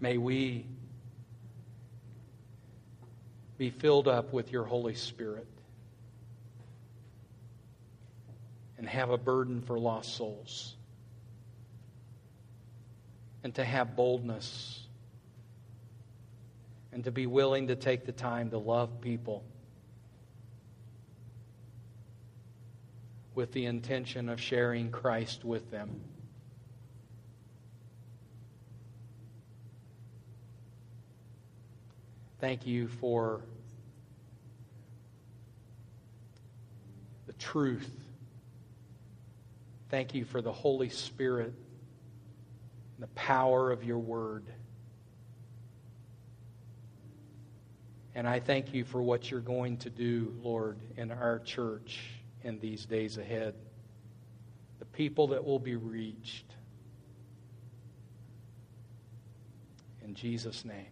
May 0.00 0.16
we 0.16 0.66
be 3.58 3.70
filled 3.70 4.08
up 4.08 4.32
with 4.32 4.50
your 4.50 4.64
Holy 4.64 4.94
Spirit 4.94 5.46
and 8.79 8.79
have 8.90 9.10
a 9.10 9.18
burden 9.18 9.62
for 9.62 9.78
lost 9.78 10.16
souls 10.16 10.74
and 13.44 13.54
to 13.54 13.64
have 13.64 13.96
boldness 13.96 14.80
and 16.92 17.04
to 17.04 17.10
be 17.10 17.26
willing 17.26 17.68
to 17.68 17.76
take 17.76 18.04
the 18.04 18.12
time 18.12 18.50
to 18.50 18.58
love 18.58 19.00
people 19.00 19.44
with 23.34 23.52
the 23.52 23.64
intention 23.66 24.28
of 24.28 24.40
sharing 24.40 24.90
Christ 24.90 25.44
with 25.44 25.70
them. 25.70 26.00
Thank 32.40 32.66
you 32.66 32.88
for 32.88 33.42
the 37.26 37.34
truth. 37.34 38.09
Thank 39.90 40.14
you 40.14 40.24
for 40.24 40.40
the 40.40 40.52
Holy 40.52 40.88
Spirit 40.88 41.52
and 42.94 43.02
the 43.02 43.08
power 43.08 43.72
of 43.72 43.82
your 43.82 43.98
word. 43.98 44.44
And 48.14 48.28
I 48.28 48.38
thank 48.38 48.72
you 48.72 48.84
for 48.84 49.02
what 49.02 49.30
you're 49.30 49.40
going 49.40 49.78
to 49.78 49.90
do, 49.90 50.34
Lord, 50.42 50.78
in 50.96 51.10
our 51.10 51.40
church 51.40 52.00
in 52.44 52.60
these 52.60 52.84
days 52.86 53.18
ahead. 53.18 53.54
The 54.78 54.84
people 54.84 55.28
that 55.28 55.44
will 55.44 55.58
be 55.58 55.74
reached. 55.74 56.46
In 60.04 60.14
Jesus' 60.14 60.64
name. 60.64 60.86